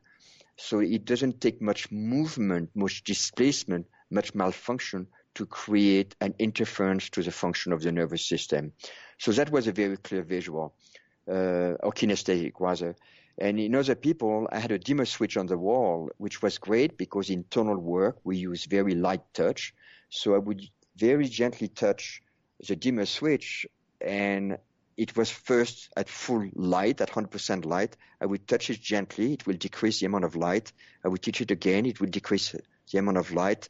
So 0.56 0.80
it 0.80 1.04
doesn't 1.04 1.40
take 1.40 1.60
much 1.60 1.90
movement, 1.90 2.70
much 2.74 3.04
displacement, 3.04 3.86
much 4.10 4.34
malfunction 4.34 5.08
to 5.34 5.46
create 5.46 6.14
an 6.20 6.34
interference 6.38 7.10
to 7.10 7.22
the 7.22 7.30
function 7.32 7.72
of 7.72 7.82
the 7.82 7.92
nervous 7.92 8.24
system. 8.24 8.72
So 9.18 9.32
that 9.32 9.50
was 9.50 9.66
a 9.66 9.72
very 9.72 9.96
clear 9.96 10.22
visual, 10.22 10.74
uh, 11.28 11.76
or 11.82 11.92
kinesthetic 11.92 12.52
rather. 12.60 12.96
And 13.38 13.58
in 13.58 13.74
other 13.74 13.94
people, 13.94 14.48
I 14.52 14.58
had 14.58 14.72
a 14.72 14.78
dimmer 14.78 15.06
switch 15.06 15.36
on 15.36 15.46
the 15.46 15.56
wall, 15.56 16.10
which 16.18 16.42
was 16.42 16.58
great 16.58 16.98
because 16.98 17.30
in 17.30 17.44
tonal 17.44 17.78
work, 17.78 18.18
we 18.24 18.36
use 18.36 18.66
very 18.66 18.94
light 18.94 19.22
touch. 19.32 19.74
So 20.10 20.34
I 20.34 20.38
would 20.38 20.62
very 20.96 21.28
gently 21.28 21.68
touch 21.68 22.22
the 22.66 22.76
dimmer 22.76 23.06
switch 23.06 23.66
and 24.00 24.58
it 24.96 25.16
was 25.16 25.30
first 25.30 25.88
at 25.96 26.08
full 26.08 26.48
light, 26.54 27.00
at 27.00 27.10
100% 27.10 27.64
light. 27.64 27.96
I 28.20 28.26
would 28.26 28.46
touch 28.46 28.68
it 28.68 28.80
gently. 28.80 29.32
It 29.32 29.46
will 29.46 29.56
decrease 29.56 30.00
the 30.00 30.06
amount 30.06 30.24
of 30.24 30.36
light. 30.36 30.70
I 31.04 31.08
would 31.08 31.22
touch 31.22 31.40
it 31.40 31.50
again. 31.50 31.86
It 31.86 32.00
will 32.00 32.10
decrease 32.10 32.54
the 32.90 32.98
amount 32.98 33.16
of 33.16 33.32
light 33.32 33.68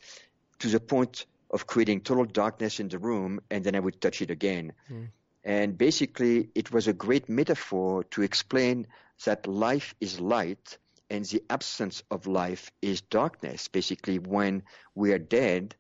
to 0.59 0.69
the 0.69 0.81
point 0.81 1.27
of 1.53 1.67
creating 1.67 2.01
total 2.01 2.25
darkness 2.25 2.81
in 2.81 2.89
the 2.89 2.99
room, 2.99 3.41
and 3.51 3.63
then 3.65 3.75
I 3.75 3.81
would 3.81 4.01
touch 4.01 4.23
it 4.23 4.31
again. 4.31 4.73
Mm. 4.91 5.09
And 5.45 5.77
basically, 5.77 6.49
it 6.55 6.73
was 6.73 6.89
a 6.89 6.93
great 6.93 7.29
metaphor 7.29 8.05
to 8.05 8.23
explain 8.23 8.87
that 9.25 9.47
life 9.47 9.95
is 10.01 10.21
light 10.21 10.79
and 11.11 11.25
the 11.27 11.43
absence 11.51 12.03
of 12.11 12.27
life 12.27 12.71
is 12.81 13.03
darkness. 13.03 13.69
Basically, 13.69 14.19
when 14.19 14.63
we 14.95 15.13
are 15.13 15.19
dead, 15.19 15.75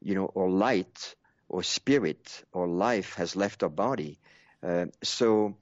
you 0.00 0.14
know, 0.14 0.26
or 0.26 0.48
light 0.48 1.14
or 1.48 1.62
spirit 1.62 2.44
or 2.52 2.66
life 2.66 3.14
has 3.14 3.36
left 3.36 3.62
our 3.62 3.68
body. 3.68 4.18
Uh, 4.62 4.86
so 5.02 5.56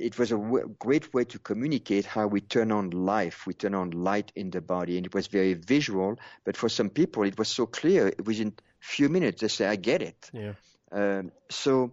it 0.00 0.18
was 0.18 0.32
a 0.32 0.38
w- 0.38 0.74
great 0.78 1.12
way 1.12 1.24
to 1.24 1.38
communicate 1.38 2.06
how 2.06 2.26
we 2.26 2.40
turn 2.40 2.72
on 2.72 2.90
life, 2.90 3.46
we 3.46 3.54
turn 3.54 3.74
on 3.74 3.90
light 3.90 4.32
in 4.34 4.50
the 4.50 4.60
body, 4.60 4.96
and 4.96 5.06
it 5.06 5.14
was 5.14 5.26
very 5.26 5.54
visual. 5.54 6.18
But 6.44 6.56
for 6.56 6.68
some 6.68 6.88
people, 6.88 7.22
it 7.24 7.38
was 7.38 7.48
so 7.48 7.66
clear 7.66 8.12
within 8.24 8.48
a 8.48 8.84
few 8.84 9.08
minutes 9.08 9.42
they 9.42 9.48
say, 9.48 9.66
"I 9.66 9.76
get 9.76 10.02
it." 10.02 10.30
Yeah. 10.32 10.54
Um, 10.90 11.32
so, 11.50 11.92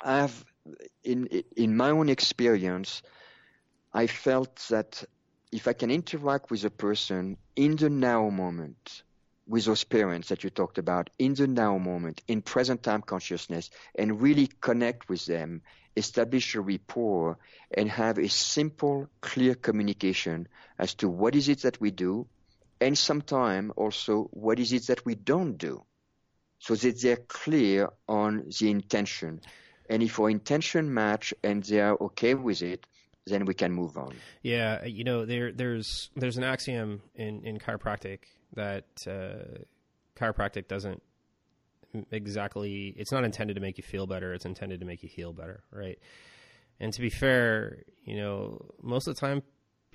I've 0.00 0.44
in 1.02 1.26
in 1.56 1.76
my 1.76 1.90
own 1.90 2.08
experience, 2.08 3.02
I 3.92 4.06
felt 4.06 4.56
that 4.70 5.04
if 5.52 5.68
I 5.68 5.72
can 5.72 5.90
interact 5.90 6.50
with 6.50 6.64
a 6.64 6.70
person 6.70 7.36
in 7.56 7.76
the 7.76 7.90
now 7.90 8.30
moment, 8.30 9.02
with 9.46 9.64
those 9.64 9.84
parents 9.84 10.28
that 10.28 10.44
you 10.44 10.50
talked 10.50 10.78
about 10.78 11.10
in 11.18 11.34
the 11.34 11.46
now 11.46 11.78
moment, 11.78 12.22
in 12.26 12.42
present 12.42 12.82
time 12.82 13.02
consciousness, 13.02 13.70
and 13.94 14.20
really 14.20 14.48
connect 14.60 15.08
with 15.08 15.24
them, 15.26 15.62
establish 15.96 16.54
a 16.54 16.60
rapport, 16.60 17.38
and 17.70 17.88
have 17.90 18.18
a 18.18 18.28
simple, 18.28 19.08
clear 19.20 19.54
communication 19.54 20.48
as 20.78 20.94
to 20.94 21.08
what 21.08 21.34
is 21.34 21.48
it 21.48 21.62
that 21.62 21.80
we 21.80 21.90
do, 21.90 22.26
and 22.80 22.96
sometimes 22.96 23.72
also 23.76 24.28
what 24.32 24.58
is 24.58 24.72
it 24.72 24.86
that 24.88 25.04
we 25.06 25.14
don't 25.14 25.56
do, 25.56 25.82
so 26.58 26.74
that 26.74 27.00
they're 27.00 27.16
clear 27.16 27.88
on 28.08 28.50
the 28.60 28.70
intention. 28.70 29.40
And 29.88 30.02
if 30.02 30.18
our 30.18 30.30
intention 30.30 30.92
match 30.92 31.32
and 31.42 31.62
they're 31.62 31.94
okay 31.94 32.34
with 32.34 32.62
it, 32.62 32.86
then 33.26 33.44
we 33.44 33.54
can 33.54 33.72
move 33.72 33.96
on. 33.96 34.14
Yeah, 34.42 34.84
you 34.84 35.04
know, 35.04 35.24
there 35.24 35.52
there's 35.52 36.10
there's 36.14 36.36
an 36.36 36.44
axiom 36.44 37.02
in 37.14 37.42
in 37.44 37.58
chiropractic 37.58 38.20
that 38.54 38.84
uh, 39.06 39.64
chiropractic 40.16 40.68
doesn't 40.68 41.02
exactly 42.10 42.94
it's 42.96 43.12
not 43.12 43.24
intended 43.24 43.54
to 43.54 43.60
make 43.60 43.78
you 43.78 43.84
feel 43.84 44.06
better 44.06 44.32
it's 44.34 44.44
intended 44.44 44.80
to 44.80 44.86
make 44.86 45.02
you 45.02 45.08
heal 45.08 45.32
better 45.32 45.62
right? 45.70 45.98
And 46.80 46.92
to 46.92 47.00
be 47.00 47.10
fair 47.10 47.82
you 48.04 48.16
know 48.16 48.74
most 48.82 49.06
of 49.06 49.14
the 49.14 49.20
time 49.20 49.42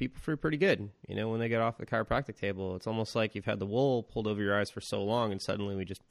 people 0.02 0.20
feel 0.20 0.36
pretty 0.36 0.58
good. 0.58 0.90
You 1.08 1.16
know 1.16 1.30
when 1.30 1.40
they 1.40 1.48
get 1.48 1.62
off 1.62 1.78
the 1.78 1.86
chiropractic 1.86 2.36
table 2.36 2.76
it's 2.76 2.88
almost 2.88 3.16
like 3.16 3.36
you've 3.36 3.46
had 3.46 3.60
the 3.60 3.68
wool 3.68 4.04
pulled 4.04 4.28
over 4.28 4.42
your 4.42 4.60
eyes 4.60 4.72
for 4.72 4.82
so 4.82 5.04
long 5.04 5.32
and 5.32 5.42
suddenly 5.42 5.76
we 5.76 5.86
just 5.86 6.02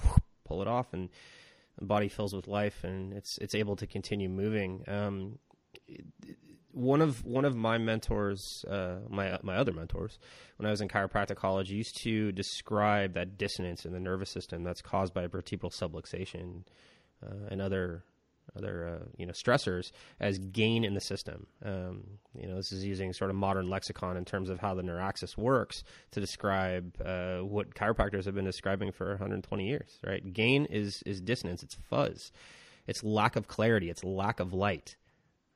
pull 0.45 0.63
it 0.63 0.69
off 0.69 0.93
and 0.93 1.09
the 1.79 1.85
body 1.85 2.09
fills 2.09 2.35
with 2.35 2.47
life 2.47 2.85
and 2.85 3.13
it's 3.13 3.39
it's 3.39 3.55
able 3.55 3.77
to 3.77 3.87
continue 3.87 4.29
moving. 4.29 4.85
Um, 4.87 5.39
one 6.73 7.01
of 7.01 7.25
one 7.25 7.45
of 7.45 7.57
my 7.57 7.79
mentors, 7.79 8.65
uh, 8.69 8.97
my 9.09 9.39
my 9.43 9.57
other 9.57 9.73
mentors, 9.73 10.19
when 10.57 10.67
I 10.67 10.71
was 10.71 10.81
in 10.81 10.89
chiropractic 10.89 11.37
college, 11.37 11.71
used 11.71 12.03
to 12.03 12.33
describe 12.33 13.15
that 13.15 13.39
dissonance 13.39 13.85
in 13.85 13.93
the 13.93 14.01
nervous 14.01 14.31
system 14.31 14.63
that's 14.63 14.83
caused 14.83 15.15
by 15.15 15.27
vertebral 15.27 15.71
subluxation 15.71 16.65
uh, 17.25 17.49
and 17.51 17.61
other 17.61 18.05
other 18.57 18.87
uh, 18.87 19.05
you 19.17 19.27
know 19.27 19.33
stressors 19.33 19.93
as 20.19 20.39
gain 20.39 20.85
in 20.85 20.95
the 20.95 21.01
system. 21.01 21.47
Um, 21.65 22.05
you 22.35 22.49
know, 22.49 22.57
this 22.57 22.73
is 22.73 22.85
using 22.85 23.13
sort 23.13 23.31
of 23.31 23.37
modern 23.37 23.69
lexicon 23.69 24.17
in 24.17 24.25
terms 24.25 24.51
of 24.51 24.61
how 24.61 24.75
the 24.75 24.83
neuraxis 24.83 25.37
works 25.37 25.85
to 26.13 26.21
describe 26.21 27.01
uh, 27.05 27.39
what 27.39 27.75
chiropractors 27.75 28.25
have 28.25 28.35
been 28.35 28.45
describing 28.45 28.93
for 28.93 29.09
120 29.11 29.67
years. 29.67 29.99
Right, 30.05 30.33
gain 30.33 30.67
is 30.67 31.03
is 31.07 31.21
dissonance. 31.21 31.63
It's 31.63 31.75
fuzz. 31.75 32.33
It's 32.87 33.05
lack 33.05 33.37
of 33.37 33.47
clarity. 33.47 33.91
It's 33.91 34.03
lack 34.03 34.41
of 34.41 34.53
light 34.53 34.97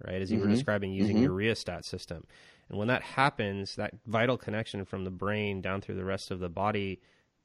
right? 0.06 0.20
As 0.20 0.30
you 0.30 0.38
mm-hmm. 0.38 0.48
were 0.48 0.54
describing 0.54 0.92
using 0.92 1.16
mm-hmm. 1.16 1.24
your 1.24 1.32
rheostat 1.32 1.84
system. 1.84 2.26
And 2.68 2.78
when 2.78 2.88
that 2.88 3.02
happens, 3.02 3.76
that 3.76 3.94
vital 4.06 4.38
connection 4.38 4.84
from 4.84 5.04
the 5.04 5.10
brain 5.10 5.60
down 5.60 5.80
through 5.80 5.96
the 5.96 6.04
rest 6.04 6.30
of 6.30 6.40
the 6.40 6.48
body 6.48 7.00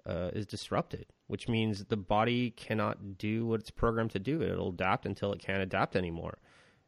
uh, 0.05 0.31
is 0.33 0.45
disrupted, 0.45 1.07
which 1.27 1.47
means 1.47 1.85
the 1.85 1.97
body 1.97 2.51
cannot 2.51 3.17
do 3.17 3.45
what 3.45 3.59
it's 3.59 3.71
programmed 3.71 4.11
to 4.11 4.19
do. 4.19 4.41
It'll 4.41 4.69
adapt 4.69 5.05
until 5.05 5.33
it 5.33 5.39
can't 5.39 5.61
adapt 5.61 5.95
anymore. 5.95 6.37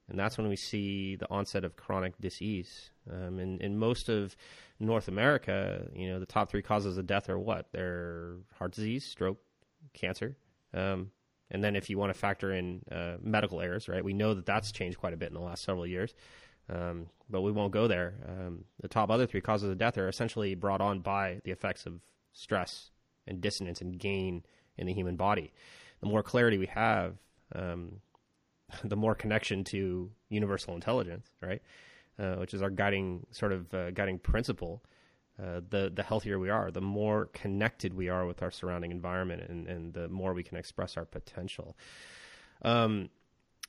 And 0.10 0.20
that's 0.20 0.38
when 0.38 0.50
we 0.50 0.56
see 0.56 1.16
the 1.16 1.30
onset 1.30 1.64
of 1.64 1.78
chronic 1.78 2.20
disease. 2.20 2.92
Um, 3.10 3.40
in, 3.40 3.60
in 3.62 3.78
most 3.78 4.10
of 4.10 4.36
North 4.80 5.08
America, 5.08 5.88
you 5.96 6.10
know, 6.10 6.20
the 6.20 6.26
top 6.26 6.50
three 6.50 6.62
causes 6.62 6.98
of 6.98 7.08
death 7.08 7.30
are 7.30 7.40
what? 7.40 7.68
They're 7.72 8.36
heart 8.58 8.74
disease, 8.74 9.06
stroke, 9.06 9.40
cancer. 9.94 10.36
Um, 10.74 11.12
and 11.52 11.64
then 11.64 11.76
if 11.76 11.90
you 11.90 11.98
want 11.98 12.14
to 12.14 12.18
factor 12.18 12.52
in 12.54 12.82
uh, 12.92 13.18
medical 13.22 13.62
errors, 13.62 13.88
right, 13.88 14.04
we 14.04 14.14
know 14.14 14.34
that 14.34 14.46
that's 14.46 14.72
changed 14.72 14.98
quite 14.98 15.14
a 15.14 15.18
bit 15.18 15.28
in 15.28 15.34
the 15.34 15.42
last 15.42 15.64
several 15.64 15.86
years. 15.86 16.16
Um, 16.70 17.08
but 17.30 17.42
we 17.42 17.52
won't 17.52 17.74
go 17.74 17.88
there. 17.88 18.14
Um, 18.28 18.64
the 18.82 18.88
top 18.88 19.10
other 19.10 19.26
three 19.26 19.42
causes 19.42 19.70
of 19.70 19.78
death 19.78 19.98
are 19.98 20.08
essentially 20.08 20.56
brought 20.56 20.80
on 20.80 21.02
by 21.02 21.42
the 21.44 21.52
effects 21.52 21.86
of 21.86 22.00
stress 22.34 22.92
and 23.28 23.42
dissonance 23.42 23.82
and 23.82 24.00
gain 24.00 24.44
in 24.78 24.88
the 24.88 24.94
human 24.94 25.18
body. 25.18 25.52
The 26.00 26.08
more 26.08 26.24
clarity 26.24 26.58
we 26.58 26.68
have, 26.68 27.16
um, 27.54 28.00
the 28.84 28.96
more 28.96 29.16
connection 29.16 29.64
to 29.66 30.10
universal 30.30 30.74
intelligence, 30.74 31.30
right? 31.42 31.62
Uh, 32.18 32.36
which 32.36 32.54
is 32.54 32.62
our 32.62 32.70
guiding 32.70 33.26
sort 33.32 33.52
of 33.52 33.74
uh, 33.74 33.92
guiding 33.92 34.20
principle. 34.20 34.84
Uh, 35.42 35.62
the 35.70 35.92
the 35.94 36.04
healthier 36.04 36.38
we 36.38 36.50
are, 36.50 36.72
the 36.72 36.82
more 36.82 37.26
connected 37.34 37.94
we 37.94 38.10
are 38.10 38.26
with 38.26 38.44
our 38.44 38.52
surrounding 38.52 38.92
environment, 38.92 39.42
and, 39.50 39.68
and 39.68 39.94
the 39.94 40.08
more 40.08 40.34
we 40.34 40.44
can 40.44 40.58
express 40.58 40.98
our 40.98 41.06
potential. 41.06 41.76
Um, 42.62 43.10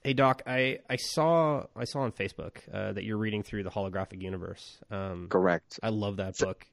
hey 0.05 0.13
Doc, 0.13 0.43
I, 0.47 0.81
I 0.91 0.97
saw 0.97 1.65
I 1.77 1.85
saw 1.85 2.01
on 2.01 2.13
Facebook 2.13 2.57
uh, 2.73 2.93
that 2.93 3.05
you're 3.05 3.17
reading 3.17 3.43
through 3.43 3.63
the 3.63 3.71
holographic 3.71 4.21
universe. 4.21 4.79
Um, 4.91 5.29
Correct. 5.31 5.81
I 5.83 5.89
love 5.91 6.17
that 6.17 6.37
book. 6.39 6.67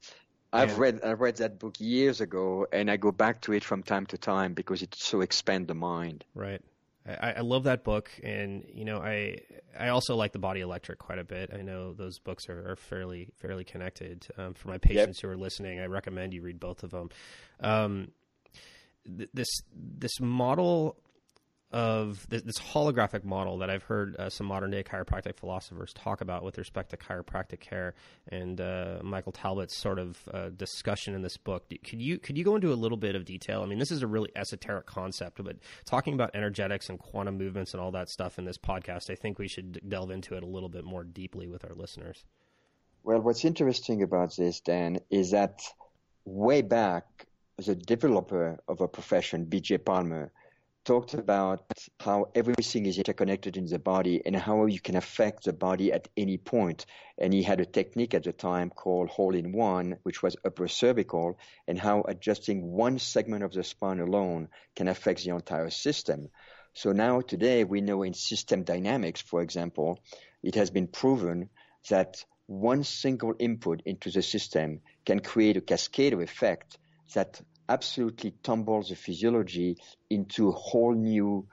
I've 0.52 0.78
read 0.78 1.02
I've 1.02 1.20
read 1.20 1.36
that 1.36 1.58
book 1.58 1.76
years 1.78 2.20
ago, 2.20 2.66
and 2.72 2.90
I 2.90 2.96
go 2.96 3.12
back 3.12 3.40
to 3.42 3.52
it 3.52 3.62
from 3.62 3.82
time 3.82 4.06
to 4.06 4.18
time 4.18 4.54
because 4.54 4.82
it 4.82 4.94
so 4.96 5.20
expand 5.20 5.68
the 5.68 5.74
mind. 5.74 6.24
Right. 6.34 6.60
I, 7.20 7.32
I, 7.38 7.40
love 7.40 7.64
that 7.64 7.84
book, 7.84 8.10
and 8.22 8.64
you 8.72 8.84
know, 8.84 8.98
I 8.98 9.40
I 9.78 9.88
also 9.88 10.16
like 10.16 10.32
the 10.32 10.38
Body 10.38 10.60
Electric 10.60 10.98
quite 10.98 11.18
a 11.18 11.24
bit. 11.24 11.50
I 11.52 11.62
know 11.62 11.92
those 11.92 12.18
books 12.18 12.48
are, 12.48 12.72
are 12.72 12.76
fairly 12.76 13.30
fairly 13.36 13.64
connected. 13.64 14.26
Um, 14.36 14.54
for 14.54 14.68
my 14.68 14.78
patients 14.78 15.18
yep. 15.18 15.22
who 15.22 15.28
are 15.28 15.36
listening, 15.36 15.80
I 15.80 15.86
recommend 15.86 16.34
you 16.34 16.42
read 16.42 16.60
both 16.60 16.82
of 16.82 16.90
them. 16.90 17.10
Um, 17.60 18.12
th- 19.04 19.30
this 19.32 19.48
this 19.74 20.20
model 20.20 20.96
of 21.72 22.26
this, 22.28 22.42
this, 22.42 22.58
holographic 22.58 23.22
model 23.22 23.58
that 23.58 23.70
I've 23.70 23.84
heard 23.84 24.16
uh, 24.16 24.28
some 24.28 24.48
modern 24.48 24.72
day 24.72 24.82
chiropractic 24.82 25.36
philosophers 25.36 25.92
talk 25.92 26.20
about 26.20 26.42
with 26.42 26.58
respect 26.58 26.90
to 26.90 26.96
chiropractic 26.96 27.60
care, 27.60 27.94
and 28.28 28.60
uh, 28.60 28.98
Michael 29.02 29.30
Talbot's 29.30 29.76
sort 29.76 30.00
of 30.00 30.18
uh, 30.34 30.48
discussion 30.50 31.14
in 31.14 31.22
this 31.22 31.36
book. 31.36 31.70
Could 31.84 32.02
you 32.02 32.18
could 32.18 32.36
you 32.36 32.42
go 32.42 32.56
into 32.56 32.72
a 32.72 32.74
little 32.74 32.96
bit 32.96 33.14
of 33.14 33.24
detail? 33.24 33.62
I 33.62 33.66
mean, 33.66 33.78
this 33.78 33.92
is 33.92 34.02
a 34.02 34.08
really 34.08 34.30
esoteric 34.34 34.86
concept, 34.86 35.42
but 35.44 35.58
talking 35.84 36.14
about 36.14 36.30
energetics 36.34 36.88
and 36.88 36.98
quantum 36.98 37.38
movements 37.38 37.72
and 37.72 37.80
all 37.80 37.92
that 37.92 38.08
stuff 38.08 38.38
in 38.38 38.44
this 38.44 38.58
podcast, 38.58 39.08
I 39.08 39.14
think 39.14 39.38
we 39.38 39.46
should 39.46 39.80
delve 39.88 40.10
into 40.10 40.34
it 40.34 40.42
a 40.42 40.46
little 40.46 40.68
bit 40.68 40.84
more 40.84 41.04
deeply 41.04 41.46
with 41.46 41.64
our 41.64 41.74
listeners. 41.74 42.24
Well, 43.04 43.20
what's 43.20 43.44
interesting 43.44 44.02
about 44.02 44.36
this, 44.36 44.60
Dan, 44.60 44.98
is 45.08 45.30
that 45.30 45.62
way 46.24 46.62
back, 46.62 47.26
the 47.58 47.74
developer 47.74 48.58
of 48.66 48.80
a 48.80 48.88
profession, 48.88 49.44
B.J. 49.44 49.78
Palmer 49.78 50.32
talked 50.84 51.14
about 51.14 51.70
how 52.00 52.30
everything 52.34 52.86
is 52.86 52.98
interconnected 52.98 53.56
in 53.56 53.66
the 53.66 53.78
body 53.78 54.22
and 54.24 54.34
how 54.34 54.66
you 54.66 54.80
can 54.80 54.96
affect 54.96 55.44
the 55.44 55.52
body 55.52 55.92
at 55.92 56.08
any 56.16 56.38
point. 56.38 56.86
And 57.18 57.32
he 57.32 57.42
had 57.42 57.60
a 57.60 57.66
technique 57.66 58.14
at 58.14 58.24
the 58.24 58.32
time 58.32 58.70
called 58.70 59.10
Hole 59.10 59.34
in 59.34 59.52
One, 59.52 59.98
which 60.02 60.22
was 60.22 60.36
upper 60.44 60.68
cervical, 60.68 61.38
and 61.68 61.78
how 61.78 62.02
adjusting 62.08 62.72
one 62.72 62.98
segment 62.98 63.44
of 63.44 63.52
the 63.52 63.62
spine 63.62 64.00
alone 64.00 64.48
can 64.74 64.88
affect 64.88 65.24
the 65.24 65.34
entire 65.34 65.70
system. 65.70 66.28
So 66.72 66.92
now 66.92 67.20
today 67.20 67.64
we 67.64 67.80
know 67.80 68.02
in 68.02 68.14
system 68.14 68.62
dynamics, 68.62 69.20
for 69.20 69.42
example, 69.42 70.00
it 70.42 70.54
has 70.54 70.70
been 70.70 70.86
proven 70.86 71.50
that 71.88 72.24
one 72.46 72.84
single 72.84 73.34
input 73.38 73.82
into 73.84 74.10
the 74.10 74.22
system 74.22 74.80
can 75.04 75.20
create 75.20 75.56
a 75.56 75.60
cascade 75.60 76.14
effect 76.14 76.78
that 77.14 77.40
absolutely 77.70 78.34
tumbles 78.42 78.88
the 78.88 78.96
physiology 78.96 79.76
into 80.10 80.48
a 80.48 80.52
whole 80.52 80.92
new 80.92 81.46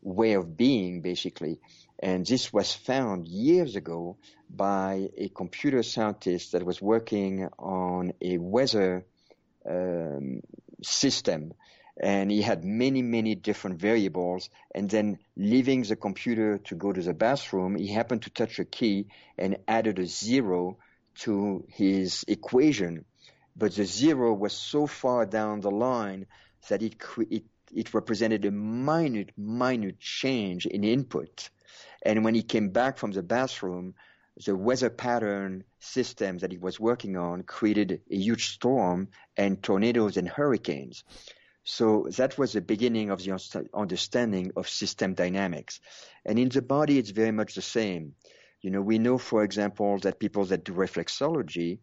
way 0.00 0.34
of 0.34 0.56
being, 0.56 1.00
basically. 1.00 1.58
And 1.98 2.24
this 2.24 2.52
was 2.52 2.72
found 2.72 3.26
years 3.26 3.74
ago 3.74 4.16
by 4.48 5.08
a 5.16 5.28
computer 5.30 5.82
scientist 5.82 6.52
that 6.52 6.64
was 6.64 6.80
working 6.80 7.48
on 7.58 8.12
a 8.20 8.38
weather 8.38 9.04
um, 9.68 10.42
system. 10.82 11.54
And 12.00 12.30
he 12.30 12.42
had 12.42 12.64
many, 12.64 13.02
many 13.02 13.34
different 13.34 13.80
variables. 13.80 14.50
And 14.74 14.88
then 14.88 15.18
leaving 15.36 15.82
the 15.82 15.96
computer 15.96 16.58
to 16.58 16.74
go 16.76 16.92
to 16.92 17.02
the 17.02 17.14
bathroom, 17.14 17.74
he 17.76 17.88
happened 17.88 18.22
to 18.22 18.30
touch 18.30 18.58
a 18.58 18.64
key 18.64 19.06
and 19.38 19.56
added 19.66 19.98
a 19.98 20.06
zero 20.06 20.78
to 21.20 21.64
his 21.68 22.24
equation 22.28 23.04
but 23.56 23.74
the 23.74 23.84
zero 23.84 24.32
was 24.32 24.52
so 24.52 24.86
far 24.86 25.26
down 25.26 25.60
the 25.60 25.70
line 25.70 26.26
that 26.68 26.82
it, 26.82 26.96
it, 27.30 27.44
it 27.72 27.94
represented 27.94 28.44
a 28.44 28.50
minute, 28.50 29.30
minute 29.36 30.00
change 30.00 30.66
in 30.66 30.84
input. 30.84 31.50
And 32.02 32.24
when 32.24 32.34
he 32.34 32.42
came 32.42 32.70
back 32.70 32.98
from 32.98 33.12
the 33.12 33.22
bathroom, 33.22 33.94
the 34.44 34.56
weather 34.56 34.90
pattern 34.90 35.64
system 35.78 36.38
that 36.38 36.50
he 36.50 36.58
was 36.58 36.80
working 36.80 37.16
on 37.16 37.42
created 37.42 38.00
a 38.10 38.16
huge 38.16 38.52
storm 38.54 39.08
and 39.36 39.62
tornadoes 39.62 40.16
and 40.16 40.28
hurricanes. 40.28 41.04
So 41.62 42.08
that 42.16 42.36
was 42.36 42.52
the 42.52 42.60
beginning 42.60 43.10
of 43.10 43.22
the 43.22 43.68
understanding 43.72 44.52
of 44.56 44.68
system 44.68 45.14
dynamics. 45.14 45.80
And 46.24 46.38
in 46.38 46.48
the 46.48 46.62
body, 46.62 46.98
it's 46.98 47.10
very 47.10 47.30
much 47.30 47.54
the 47.54 47.62
same. 47.62 48.14
You 48.60 48.70
know, 48.70 48.82
we 48.82 48.98
know, 48.98 49.18
for 49.18 49.44
example, 49.44 49.98
that 50.00 50.18
people 50.18 50.44
that 50.46 50.64
do 50.64 50.72
reflexology, 50.72 51.78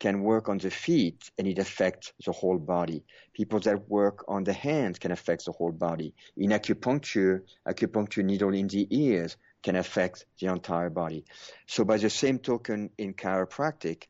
can 0.00 0.22
work 0.22 0.48
on 0.48 0.58
the 0.58 0.70
feet 0.70 1.30
and 1.38 1.46
it 1.46 1.58
affects 1.58 2.12
the 2.24 2.32
whole 2.32 2.58
body. 2.58 3.04
People 3.34 3.60
that 3.60 3.88
work 3.88 4.24
on 4.26 4.42
the 4.42 4.52
hands 4.52 4.98
can 4.98 5.12
affect 5.12 5.44
the 5.44 5.52
whole 5.52 5.70
body. 5.72 6.14
In 6.36 6.50
acupuncture, 6.50 7.42
acupuncture 7.68 8.24
needle 8.24 8.54
in 8.54 8.66
the 8.66 8.88
ears 8.90 9.36
can 9.62 9.76
affect 9.76 10.24
the 10.40 10.46
entire 10.46 10.90
body. 10.90 11.24
So 11.66 11.84
by 11.84 11.98
the 11.98 12.10
same 12.10 12.38
token 12.38 12.90
in 12.96 13.12
chiropractic, 13.12 14.04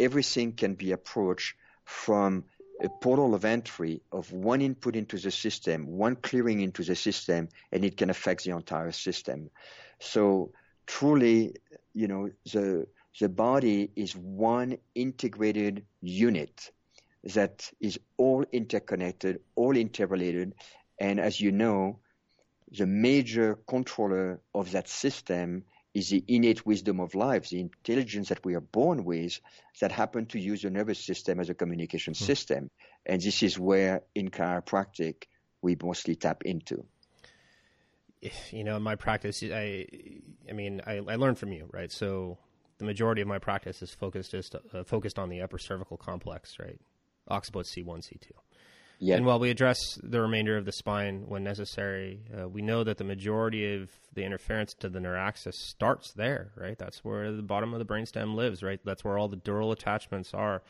everything 0.00 0.52
can 0.52 0.74
be 0.74 0.90
approached 0.90 1.54
from 1.84 2.44
a 2.82 2.88
portal 2.88 3.34
of 3.34 3.44
entry 3.44 4.02
of 4.12 4.30
one 4.32 4.60
input 4.60 4.96
into 4.96 5.16
the 5.16 5.30
system, 5.30 5.86
one 5.86 6.16
clearing 6.16 6.60
into 6.60 6.82
the 6.82 6.96
system, 6.96 7.48
and 7.72 7.84
it 7.84 7.96
can 7.96 8.10
affect 8.10 8.44
the 8.44 8.50
entire 8.50 8.92
system. 8.92 9.48
So 10.00 10.50
truly, 10.86 11.54
you 11.94 12.08
know, 12.08 12.30
the 12.52 12.86
the 13.20 13.28
body 13.28 13.90
is 13.96 14.14
one 14.14 14.78
integrated 14.94 15.84
unit 16.00 16.70
that 17.24 17.70
is 17.80 17.98
all 18.16 18.44
interconnected, 18.52 19.40
all 19.54 19.76
interrelated, 19.76 20.54
and 21.00 21.18
as 21.18 21.40
you 21.40 21.50
know, 21.50 21.98
the 22.70 22.86
major 22.86 23.58
controller 23.66 24.40
of 24.54 24.70
that 24.72 24.88
system 24.88 25.64
is 25.94 26.10
the 26.10 26.22
innate 26.28 26.66
wisdom 26.66 27.00
of 27.00 27.14
life, 27.14 27.48
the 27.48 27.60
intelligence 27.60 28.28
that 28.28 28.44
we 28.44 28.54
are 28.54 28.60
born 28.60 29.04
with 29.04 29.40
that 29.80 29.90
happen 29.90 30.26
to 30.26 30.38
use 30.38 30.62
the 30.62 30.70
nervous 30.70 30.98
system 30.98 31.40
as 31.40 31.48
a 31.48 31.54
communication 31.54 32.12
mm-hmm. 32.12 32.24
system. 32.24 32.70
And 33.06 33.20
this 33.20 33.42
is 33.42 33.58
where 33.58 34.02
in 34.14 34.30
chiropractic 34.30 35.24
we 35.62 35.76
mostly 35.82 36.14
tap 36.14 36.42
into. 36.44 36.84
You 38.50 38.64
know, 38.64 38.76
in 38.76 38.82
my 38.82 38.96
practice, 38.96 39.42
I, 39.42 39.86
I 40.48 40.52
mean, 40.52 40.82
I, 40.86 40.96
I 40.96 41.16
learned 41.16 41.38
from 41.38 41.52
you, 41.52 41.68
right? 41.72 41.90
So 41.90 42.38
the 42.78 42.84
majority 42.84 43.22
of 43.22 43.28
my 43.28 43.38
practice 43.38 43.82
is 43.82 43.92
focused 43.92 44.30
just 44.30 44.54
uh, 44.54 44.84
focused 44.84 45.18
on 45.18 45.28
the 45.28 45.40
upper 45.40 45.58
cervical 45.58 45.96
complex, 45.96 46.58
right? 46.58 46.78
Occiput 47.28 47.66
C1, 47.66 47.98
C2. 47.98 48.30
Yeah. 48.98 49.16
And 49.16 49.26
while 49.26 49.38
we 49.38 49.50
address 49.50 49.78
the 50.02 50.20
remainder 50.22 50.56
of 50.56 50.64
the 50.64 50.72
spine 50.72 51.24
when 51.28 51.44
necessary, 51.44 52.20
uh, 52.38 52.48
we 52.48 52.62
know 52.62 52.82
that 52.82 52.96
the 52.96 53.04
majority 53.04 53.74
of 53.74 53.90
the 54.14 54.24
interference 54.24 54.72
to 54.74 54.88
the 54.88 55.00
neuraxis 55.00 55.54
starts 55.54 56.12
there, 56.12 56.52
right? 56.56 56.78
That's 56.78 57.04
where 57.04 57.30
the 57.32 57.42
bottom 57.42 57.74
of 57.74 57.78
the 57.78 57.84
brainstem 57.84 58.34
lives, 58.34 58.62
right? 58.62 58.80
That's 58.84 59.04
where 59.04 59.18
all 59.18 59.28
the 59.28 59.36
dural 59.36 59.72
attachments 59.72 60.32
are. 60.32 60.62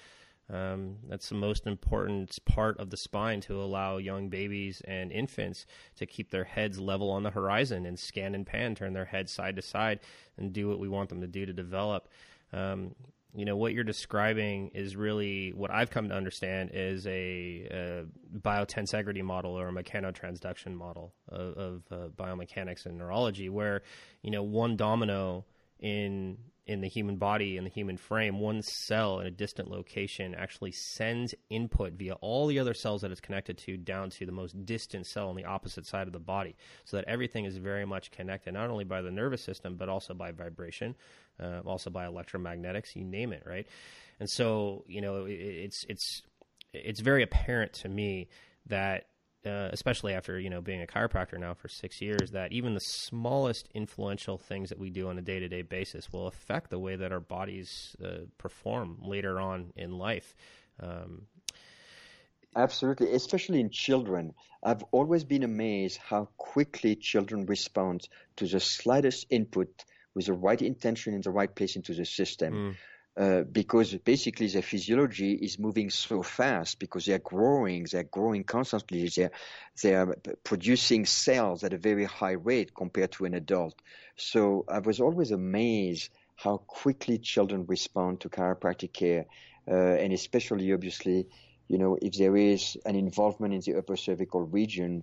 Um, 0.49 0.99
that's 1.09 1.29
the 1.29 1.35
most 1.35 1.67
important 1.67 2.39
part 2.45 2.79
of 2.79 2.91
the 2.91 2.97
spine 2.97 3.41
to 3.43 3.61
allow 3.61 3.97
young 3.97 4.29
babies 4.29 4.81
and 4.87 5.11
infants 5.11 5.67
to 5.97 6.07
keep 6.07 6.31
their 6.31 6.45
heads 6.45 6.79
level 6.79 7.11
on 7.11 7.25
the 7.25 7.31
horizon 7.31 7.85
and 7.85 7.99
scan 7.99 8.35
and 8.35 8.47
pan, 8.47 8.75
turn 8.75 8.93
their 8.93 9.07
heads 9.07 9.33
side 9.33 9.57
to 9.57 9.63
side, 9.63 10.01
and 10.37 10.53
do 10.53 10.69
what 10.69 10.79
we 10.79 10.89
want 10.89 11.09
them 11.09 11.21
to 11.21 11.27
do 11.27 11.47
to 11.47 11.53
develop. 11.53 12.09
Um, 12.53 12.95
you 13.35 13.45
know 13.45 13.57
what 13.57 13.75
you're 13.75 13.85
describing 13.85 14.69
is 14.69 14.97
really 14.97 15.53
what 15.53 15.71
I've 15.71 15.91
come 15.91 16.09
to 16.09 16.15
understand 16.15 16.71
is 16.73 17.07
a, 17.07 17.69
a 17.71 18.05
biotensegrity 18.39 19.23
model 19.23 19.59
or 19.59 19.69
a 19.69 19.73
mechanotransduction 19.73 20.75
model 20.75 21.13
of, 21.29 21.57
of 21.59 21.83
uh, 21.91 22.09
biomechanics 22.17 22.87
and 22.87 22.97
neurology, 22.97 23.51
where 23.51 23.83
you 24.23 24.31
know 24.31 24.43
one 24.43 24.77
domino 24.77 25.45
in 25.81 26.39
in 26.67 26.81
the 26.81 26.89
human 26.89 27.17
body 27.17 27.57
in 27.57 27.65
the 27.65 27.71
human 27.71 27.97
frame, 27.97 28.41
one 28.41 28.61
cell 28.61 29.21
in 29.21 29.27
a 29.27 29.31
distant 29.31 29.71
location 29.71 30.35
actually 30.35 30.73
sends 30.73 31.35
input 31.49 31.93
via 31.93 32.15
all 32.15 32.47
the 32.49 32.59
other 32.59 32.75
cells 32.75 33.03
that 33.03 33.13
it's 33.13 33.21
connected 33.21 33.57
to 33.57 33.77
down 33.77 34.11
to 34.11 34.27
the 34.27 34.33
most 34.33 34.67
distant 34.67 35.07
cell 35.07 35.29
on 35.29 35.37
the 35.37 35.45
opposite 35.45 35.87
side 35.87 36.09
of 36.09 36.13
the 36.13 36.19
body, 36.19 36.57
so 36.85 36.97
that 36.97 37.07
everything 37.07 37.45
is 37.45 37.57
very 37.57 37.85
much 37.85 38.11
connected, 38.11 38.53
not 38.53 38.69
only 38.69 38.85
by 38.85 39.01
the 39.01 39.11
nervous 39.11 39.43
system 39.43 39.77
but 39.77 39.89
also 39.89 40.13
by 40.13 40.33
vibration, 40.33 40.97
uh, 41.41 41.61
also 41.65 41.89
by 41.89 42.05
electromagnetics, 42.05 42.97
you 42.97 43.05
name 43.05 43.33
it, 43.33 43.45
right? 43.47 43.67
And 44.19 44.29
so, 44.29 44.85
you 44.89 45.01
know, 45.01 45.27
it, 45.27 45.35
it's 45.35 45.87
it's 45.89 46.23
it's 46.73 47.01
very 47.01 47.23
apparent 47.23 47.75
to 47.75 47.89
me 47.89 48.29
that 48.67 49.07
uh, 49.47 49.71
especially 49.73 50.13
after 50.13 50.39
you 50.39 50.51
know 50.51 50.61
being 50.61 50.83
a 50.83 50.87
chiropractor 50.87 51.39
now 51.39 51.55
for 51.55 51.69
six 51.69 52.01
years, 52.01 52.33
that 52.33 52.53
even 52.53 52.75
the 52.75 52.81
smallest 52.81 53.69
influential 53.75 54.39
things 54.39 54.69
that 54.71 54.79
we 54.79 54.91
do 54.91 55.09
on 55.09 55.19
a 55.19 55.23
day 55.23 55.39
to 55.39 55.49
day 55.49 55.63
basis 55.63 56.13
will 56.13 56.27
affect 56.27 56.71
the 56.71 56.79
way 56.79 56.97
that 56.97 57.13
our 57.13 57.21
bodies 57.21 57.97
uh, 58.05 58.27
perform 58.39 58.99
later 59.03 59.41
on 59.41 59.73
in 59.77 59.99
life. 59.99 60.35
Um, 60.81 61.23
Absolutely, 62.57 63.13
especially 63.13 63.61
in 63.61 63.69
children. 63.69 64.33
I've 64.63 64.83
always 64.91 65.25
been 65.25 65.43
amazed 65.43 65.99
how 65.99 66.31
quickly 66.39 66.97
children 66.97 67.45
respond 67.45 68.09
to 68.37 68.47
the 68.47 68.61
slightest 68.61 69.27
input 69.29 69.85
with 70.15 70.27
the 70.27 70.33
right 70.33 70.61
intention 70.63 71.13
in 71.13 71.21
the 71.21 71.31
right 71.31 71.55
place 71.55 71.77
into 71.77 71.93
the 71.93 72.07
system. 72.07 72.55
Mm. 72.55 72.75
Uh, 73.17 73.41
because 73.45 73.95
basically 73.95 74.47
their 74.47 74.61
physiology 74.61 75.33
is 75.33 75.59
moving 75.59 75.89
so 75.89 76.23
fast 76.23 76.79
because 76.79 77.07
they're 77.07 77.19
growing, 77.19 77.87
they're 77.91 78.03
growing 78.05 78.45
constantly, 78.45 79.09
they're, 79.09 79.31
they're 79.83 80.15
producing 80.45 81.07
cells 81.07 81.65
at 81.65 81.73
a 81.73 81.79
very 81.79 82.05
high 82.05 82.33
rate 82.33 82.75
compared 82.75 83.11
to 83.11 83.25
an 83.25 83.33
adult. 83.33 83.75
So 84.17 84.67
I 84.69 84.81
was 84.81 85.01
always 85.01 85.31
amazed 85.31 86.11
how 86.35 86.59
quickly 86.59 87.17
children 87.17 87.65
respond 87.67 88.21
to 88.21 88.29
chiropractic 88.29 88.93
care, 88.93 89.25
uh, 89.67 89.75
and 89.75 90.13
especially 90.13 90.75
obviously, 90.75 91.27
you 91.69 91.79
know, 91.79 91.97
if 92.03 92.19
there 92.19 92.37
is 92.37 92.77
an 92.85 92.97
involvement 92.97 93.55
in 93.55 93.61
the 93.61 93.79
upper 93.79 93.97
cervical 93.97 94.43
region, 94.43 95.03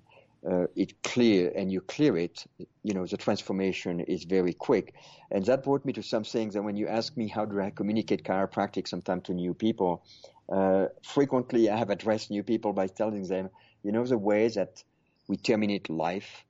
uh, 0.49 0.67
it 0.75 1.01
clear 1.03 1.51
and 1.55 1.71
you 1.71 1.81
clear 1.81 2.17
it, 2.17 2.45
you 2.83 2.93
know, 2.93 3.05
the 3.05 3.17
transformation 3.17 4.01
is 4.01 4.23
very 4.25 4.53
quick. 4.53 4.93
And 5.31 5.45
that 5.45 5.63
brought 5.63 5.85
me 5.85 5.93
to 5.93 6.03
some 6.03 6.23
things. 6.23 6.55
And 6.55 6.65
when 6.65 6.75
you 6.75 6.87
ask 6.87 7.15
me 7.15 7.27
how 7.27 7.45
do 7.45 7.59
I 7.61 7.69
communicate 7.69 8.23
chiropractic 8.23 8.87
sometimes 8.87 9.23
to 9.23 9.33
new 9.33 9.53
people, 9.53 10.03
uh, 10.49 10.87
frequently 11.01 11.69
I 11.69 11.77
have 11.77 11.89
addressed 11.89 12.29
new 12.29 12.43
people 12.43 12.73
by 12.73 12.87
telling 12.87 13.23
them, 13.23 13.49
you 13.83 13.91
know, 13.91 14.05
the 14.05 14.17
way 14.17 14.47
that 14.49 14.83
we 15.27 15.37
terminate 15.37 15.89
life. 15.89 16.45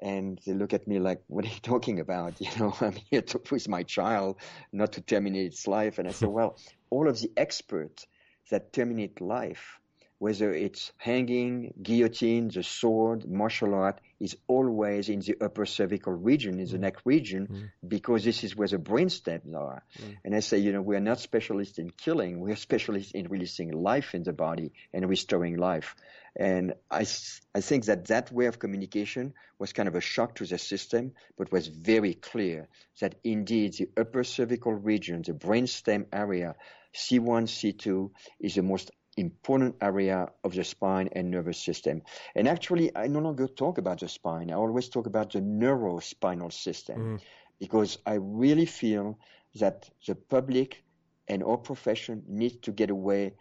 And 0.00 0.38
they 0.46 0.52
look 0.52 0.74
at 0.74 0.86
me 0.86 1.00
like, 1.00 1.22
what 1.26 1.44
are 1.44 1.48
you 1.48 1.60
talking 1.62 2.00
about? 2.00 2.34
You 2.40 2.50
know, 2.58 2.76
I'm 2.80 2.94
here 3.10 3.22
to, 3.22 3.40
with 3.50 3.68
my 3.68 3.82
child, 3.82 4.36
not 4.72 4.92
to 4.92 5.00
terminate 5.00 5.46
its 5.46 5.66
life. 5.66 5.98
And 5.98 6.06
I 6.06 6.12
said, 6.12 6.28
well, 6.38 6.58
all 6.90 7.08
of 7.08 7.20
the 7.20 7.32
experts 7.36 8.06
that 8.50 8.72
terminate 8.72 9.20
life 9.20 9.80
whether 10.18 10.52
it's 10.52 10.92
hanging, 10.96 11.72
guillotine, 11.80 12.48
the 12.48 12.62
sword, 12.62 13.28
martial 13.28 13.74
art, 13.74 14.00
is 14.18 14.36
always 14.48 15.08
in 15.08 15.20
the 15.20 15.36
upper 15.40 15.64
cervical 15.64 16.12
region, 16.12 16.58
in 16.58 16.66
the 16.66 16.76
mm. 16.76 16.80
neck 16.80 16.96
region, 17.04 17.46
mm. 17.46 17.70
because 17.86 18.24
this 18.24 18.42
is 18.42 18.56
where 18.56 18.66
the 18.66 18.78
brain 18.78 19.08
stems 19.08 19.54
are. 19.54 19.84
Mm. 20.00 20.16
And 20.24 20.34
I 20.34 20.40
say, 20.40 20.58
you 20.58 20.72
know, 20.72 20.82
we're 20.82 20.98
not 20.98 21.20
specialists 21.20 21.78
in 21.78 21.90
killing, 21.90 22.40
we're 22.40 22.56
specialists 22.56 23.12
in 23.12 23.28
releasing 23.28 23.70
life 23.70 24.14
in 24.14 24.24
the 24.24 24.32
body 24.32 24.72
and 24.92 25.08
restoring 25.08 25.56
life. 25.56 25.94
And 26.34 26.74
I, 26.90 27.06
I 27.54 27.60
think 27.60 27.86
that 27.86 28.06
that 28.06 28.32
way 28.32 28.46
of 28.46 28.58
communication 28.58 29.34
was 29.58 29.72
kind 29.72 29.88
of 29.88 29.94
a 29.94 30.00
shock 30.00 30.36
to 30.36 30.46
the 30.46 30.58
system, 30.58 31.12
but 31.36 31.52
was 31.52 31.68
very 31.68 32.14
clear 32.14 32.68
that 33.00 33.16
indeed 33.22 33.74
the 33.74 33.88
upper 33.96 34.24
cervical 34.24 34.72
region, 34.72 35.22
the 35.22 35.32
brainstem 35.32 36.06
area, 36.12 36.56
C1, 36.94 37.44
C2 37.46 38.10
is 38.40 38.54
the 38.54 38.62
most 38.62 38.90
important 39.18 39.76
area 39.80 40.28
of 40.44 40.54
the 40.54 40.64
spine 40.64 41.08
and 41.12 41.30
nervous 41.30 41.58
system. 41.58 42.02
And 42.34 42.48
actually, 42.48 42.96
I 42.96 43.06
no 43.08 43.20
longer 43.20 43.46
talk 43.46 43.78
about 43.78 44.00
the 44.00 44.08
spine. 44.08 44.50
I 44.50 44.54
always 44.54 44.88
talk 44.88 45.06
about 45.06 45.32
the 45.32 45.40
neurospinal 45.40 46.52
system 46.52 46.98
mm. 47.00 47.20
because 47.58 47.98
I 48.06 48.14
really 48.14 48.66
feel 48.66 49.18
that 49.56 49.90
the 50.06 50.14
public 50.14 50.84
and 51.26 51.42
our 51.42 51.56
profession 51.56 52.22
need 52.28 52.62
to 52.62 52.72
get 52.72 52.90
away 52.90 53.34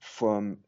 from 0.00 0.58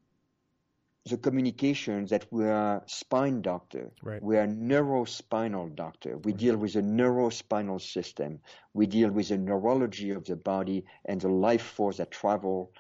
the 1.09 1.17
communication 1.17 2.07
that 2.07 2.27
we 2.31 2.45
are 2.45 2.83
spine 2.87 3.41
doctor. 3.41 3.91
Right. 4.03 4.23
We 4.23 4.37
are 4.37 4.47
neurospinal 4.47 5.75
doctor. 5.75 6.19
We 6.19 6.33
right. 6.33 6.41
deal 6.41 6.57
with 6.57 6.75
the 6.75 6.83
neurospinal 6.83 7.81
system. 7.81 8.41
We 8.75 8.87
deal 8.87 9.11
with 9.11 9.29
the 9.29 9.39
neurology 9.39 10.11
of 10.11 10.25
the 10.25 10.37
body 10.37 10.85
and 11.07 11.21
the 11.21 11.29
life 11.29 11.63
force 11.63 11.97
that 11.97 12.11
travel 12.11 12.73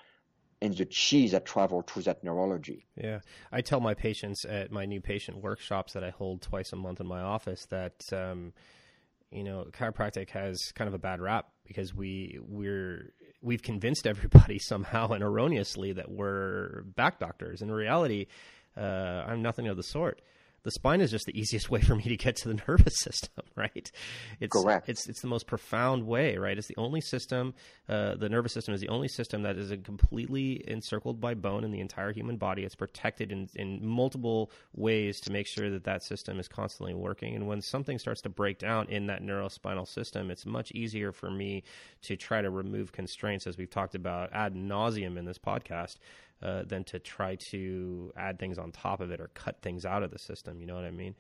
and 0.60 0.76
the 0.76 0.86
chi 0.86 1.28
that 1.30 1.44
travel 1.44 1.82
through 1.82 2.02
that 2.02 2.24
neurology. 2.24 2.86
Yeah, 2.96 3.20
I 3.52 3.60
tell 3.60 3.80
my 3.80 3.94
patients 3.94 4.44
at 4.44 4.70
my 4.70 4.84
new 4.86 5.00
patient 5.00 5.38
workshops 5.38 5.92
that 5.92 6.02
I 6.02 6.10
hold 6.10 6.42
twice 6.42 6.72
a 6.72 6.76
month 6.76 7.00
in 7.00 7.06
my 7.06 7.20
office 7.20 7.66
that 7.66 8.02
um, 8.12 8.52
you 9.30 9.44
know 9.44 9.66
chiropractic 9.72 10.30
has 10.30 10.58
kind 10.74 10.88
of 10.88 10.94
a 10.94 10.98
bad 10.98 11.20
rap 11.20 11.46
because 11.64 11.94
we 11.94 12.38
we're 12.42 13.12
we've 13.40 13.62
convinced 13.62 14.06
everybody 14.06 14.58
somehow 14.58 15.08
and 15.08 15.22
erroneously 15.22 15.92
that 15.92 16.10
we're 16.10 16.82
back 16.96 17.20
doctors. 17.20 17.62
In 17.62 17.70
reality, 17.70 18.26
uh, 18.76 19.24
I'm 19.26 19.42
nothing 19.42 19.68
of 19.68 19.76
the 19.76 19.82
sort 19.82 20.20
the 20.68 20.72
spine 20.72 21.00
is 21.00 21.11
just 21.11 21.24
the 21.24 21.40
easiest 21.40 21.70
way 21.70 21.81
for 21.81 21.94
me 21.94 22.02
to 22.02 22.16
get 22.18 22.37
to 22.37 22.48
the 22.48 22.61
nervous 22.68 22.98
system, 22.98 23.42
right? 23.57 23.90
It's, 24.38 24.52
Correct. 24.52 24.90
It's 24.90 25.09
it's 25.09 25.22
the 25.22 25.26
most 25.26 25.46
profound 25.46 26.07
way, 26.07 26.37
right? 26.37 26.59
It's 26.59 26.66
the 26.66 26.76
only 26.76 27.00
system. 27.00 27.54
Uh, 27.88 28.16
the 28.16 28.28
nervous 28.28 28.52
system 28.52 28.74
is 28.74 28.83
the 28.83 28.90
only 28.90 29.09
system 29.09 29.44
that 29.44 29.57
is 29.57 29.72
completely 29.83 30.62
encircled 30.68 31.22
by 31.22 31.33
bone 31.33 31.64
in 31.64 31.70
the 31.70 31.81
entire 31.81 32.12
human 32.12 32.37
body. 32.37 32.64
It's 32.64 32.74
protected 32.74 33.33
in 33.33 33.48
in 33.54 33.83
multiple 33.83 34.50
ways 34.74 35.20
to 35.20 35.33
make 35.33 35.46
sure 35.46 35.70
that 35.70 35.85
that 35.85 36.02
system 36.02 36.38
is 36.38 36.48
constantly 36.48 36.92
working. 36.92 37.35
And 37.35 37.46
when 37.46 37.62
something 37.62 37.98
starts 37.98 38.20
to 38.22 38.28
break 38.28 38.59
down 38.59 38.90
in 38.90 39.07
that 39.07 39.22
neurospinal 39.22 39.88
system, 39.88 40.31
it's 40.31 40.44
much 40.44 40.70
easier 40.72 41.12
for 41.12 41.31
me 41.31 41.62
to 42.02 42.14
try 42.14 42.42
to 42.42 42.50
remove 42.50 42.92
constraints, 42.92 43.46
as 43.46 43.57
we've 43.57 43.70
talked 43.70 43.94
about 43.94 44.35
ad 44.35 44.54
nauseum 44.54 45.16
in 45.16 45.24
this 45.24 45.38
podcast 45.38 45.96
uh, 46.42 46.62
than 46.64 46.85
to 46.85 46.98
try 46.98 47.37
to 47.37 48.12
add 48.16 48.38
things 48.38 48.59
on 48.59 48.72
top 48.72 49.01
of 49.01 49.11
it 49.11 49.20
or 49.20 49.29
cut 49.35 49.61
things 49.62 49.85
out 49.85 50.03
of 50.03 50.11
the 50.11 50.18
system. 50.18 50.61
You 50.61 50.66
know 50.66 50.74
what 50.74 50.85
I 50.85 50.90
mean? 50.90 51.14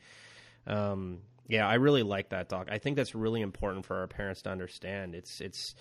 Um, 0.66 1.20
yeah, 1.48 1.66
I 1.66 1.74
really 1.74 2.02
like 2.02 2.28
that, 2.30 2.48
Doc. 2.48 2.68
I 2.70 2.78
think 2.78 2.96
that's 2.96 3.14
really 3.14 3.40
important 3.40 3.86
for 3.86 3.96
our 3.96 4.06
parents 4.06 4.42
to 4.42 4.50
understand. 4.50 5.14
It's 5.14 5.40
it's 5.40 5.74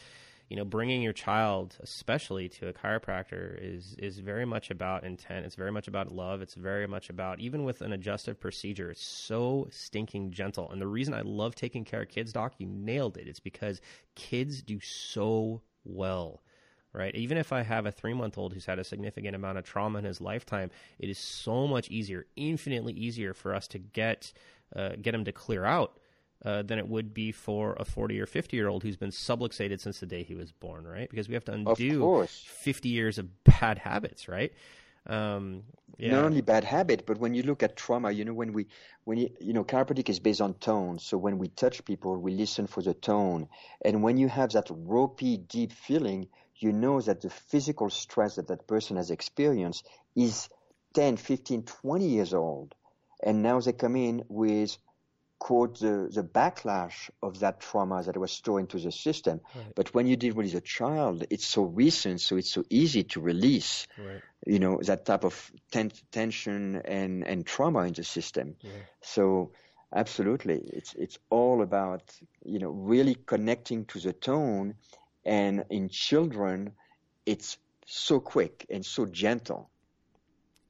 you 0.50 0.56
know 0.56 0.64
bringing 0.64 1.02
your 1.02 1.14
child, 1.14 1.78
especially 1.82 2.48
to 2.50 2.70
a 2.70 2.74
chiropractor, 2.74 3.58
is 3.62 3.96
is 4.00 4.20
very 4.20 4.46
much 4.46 4.72
about 4.72 5.04
intent. 5.04 5.46
It's 5.46 5.56
very 5.56 5.72
much 5.72 5.90
about 5.90 6.12
love. 6.12 6.42
It's 6.42 6.56
very 6.56 6.88
much 6.88 7.10
about 7.10 7.42
even 7.42 7.66
with 7.66 7.82
an 7.82 7.92
adjustive 7.92 8.40
procedure. 8.40 8.90
It's 8.90 9.06
so 9.06 9.68
stinking 9.70 10.32
gentle. 10.32 10.72
And 10.72 10.82
the 10.82 10.88
reason 10.88 11.14
I 11.14 11.22
love 11.22 11.54
taking 11.54 11.84
care 11.84 12.04
of 12.04 12.10
kids, 12.10 12.32
Doc, 12.32 12.54
you 12.60 12.68
nailed 12.68 13.18
it. 13.18 13.28
It's 13.28 13.42
because 13.42 13.82
kids 14.16 14.62
do 14.62 14.80
so 14.80 15.62
well 15.84 16.42
right? 16.94 17.14
Even 17.16 17.38
if 17.38 17.54
I 17.54 17.64
have 17.64 17.86
a 17.86 17.92
three 17.92 18.14
month 18.14 18.38
old 18.38 18.54
who's 18.54 18.66
had 18.66 18.80
a 18.80 18.84
significant 18.84 19.36
amount 19.36 19.58
of 19.58 19.64
trauma 19.64 20.00
in 20.00 20.06
his 20.06 20.22
lifetime, 20.22 20.72
it 21.00 21.10
is 21.10 21.18
so 21.18 21.68
much 21.68 21.90
easier, 21.90 22.26
infinitely 22.36 22.94
easier 22.94 23.34
for 23.34 23.54
us 23.54 23.68
to 23.70 23.80
get 23.80 24.34
uh, 24.76 24.92
get 25.02 25.16
him 25.16 25.26
to 25.26 25.32
clear 25.32 25.64
out 25.64 26.00
uh, 26.46 26.62
than 26.62 26.78
it 26.78 26.88
would 26.88 27.14
be 27.14 27.32
for 27.32 27.76
a 27.80 27.86
40 27.86 28.20
or 28.20 28.26
50 28.26 28.56
year 28.58 28.68
old 28.68 28.84
who's 28.84 28.98
been 28.98 29.12
subluxated 29.12 29.80
since 29.80 30.00
the 30.00 30.06
day 30.06 30.24
he 30.24 30.36
was 30.36 30.52
born, 30.52 30.86
right? 30.86 31.10
Because 31.10 31.28
we 31.28 31.34
have 31.34 31.46
to 31.46 31.54
undo 31.54 32.28
50 32.28 32.90
years 32.90 33.18
of 33.18 33.44
bad 33.44 33.78
habits, 33.78 34.28
right? 34.28 34.54
Um, 35.08 35.64
yeah. 35.98 36.12
Not 36.12 36.26
only 36.26 36.42
bad 36.42 36.64
habit, 36.64 37.06
but 37.06 37.18
when 37.18 37.34
you 37.34 37.42
look 37.44 37.64
at 37.64 37.76
trauma, 37.78 38.12
you 38.12 38.26
know, 38.26 38.34
when 38.34 38.54
we, 38.54 38.68
when 39.06 39.18
you, 39.18 39.30
you 39.40 39.54
know, 39.54 39.64
chiropractic 39.64 40.10
is 40.10 40.20
based 40.20 40.42
on 40.42 40.54
tone. 40.56 41.00
So 41.00 41.18
when 41.18 41.38
we 41.38 41.48
touch 41.48 41.84
people, 41.86 42.18
we 42.18 42.34
listen 42.34 42.68
for 42.68 42.84
the 42.84 42.94
tone. 42.94 43.48
And 43.84 44.04
when 44.04 44.18
you 44.18 44.28
have 44.28 44.52
that 44.52 44.68
ropey, 44.70 45.38
deep 45.38 45.72
feeling, 45.72 46.28
you 46.60 46.72
know 46.72 47.02
that 47.02 47.22
the 47.22 47.30
physical 47.30 47.90
stress 47.90 48.36
that 48.36 48.48
that 48.48 48.68
person 48.68 48.98
has 48.98 49.12
experienced 49.12 49.88
is 50.16 50.50
10, 50.94 51.18
15, 51.18 51.64
20 51.64 52.08
years 52.08 52.34
old. 52.34 52.74
And 53.24 53.44
now 53.44 53.60
they 53.60 53.74
come 53.74 53.96
in 53.96 54.24
with, 54.30 54.78
quote, 55.40 55.80
the, 55.80 56.10
the 56.12 56.24
backlash 56.24 57.10
of 57.22 57.40
that 57.40 57.60
trauma 57.60 58.04
that 58.04 58.18
was 58.18 58.32
stored 58.32 58.62
into 58.62 58.80
the 58.80 58.92
system. 58.92 59.42
Right. 59.56 59.66
But 59.76 59.94
when 59.94 60.08
you 60.08 60.16
deal 60.16 60.34
with 60.34 60.54
a 60.56 60.62
child, 60.62 61.26
it's 61.30 61.46
so 61.46 61.64
recent, 61.64 62.22
so 62.22 62.38
it's 62.38 62.52
so 62.52 62.64
easy 62.70 63.04
to 63.06 63.22
release, 63.22 63.88
right. 63.98 64.22
you 64.46 64.60
know, 64.60 64.80
that 64.84 65.06
type 65.06 65.24
of 65.24 65.52
ten- 65.72 65.92
tension 66.12 66.82
and, 66.86 67.26
and 67.26 67.46
trauma 67.46 67.82
in 67.82 67.94
the 67.94 68.04
system. 68.04 68.56
Yeah. 68.62 68.72
So, 69.02 69.52
absolutely, 69.94 70.62
it's, 70.74 70.94
it's 70.94 71.18
all 71.30 71.62
about, 71.62 72.04
you 72.44 72.60
know, 72.60 72.70
really 72.70 73.16
connecting 73.26 73.86
to 73.86 74.00
the 74.00 74.14
tone 74.14 74.76
and 75.28 75.66
in 75.70 75.90
children, 75.90 76.72
it's 77.26 77.58
so 77.86 78.20
quick 78.20 78.66
and 78.70 78.84
so 78.84 79.06
gentle. 79.06 79.70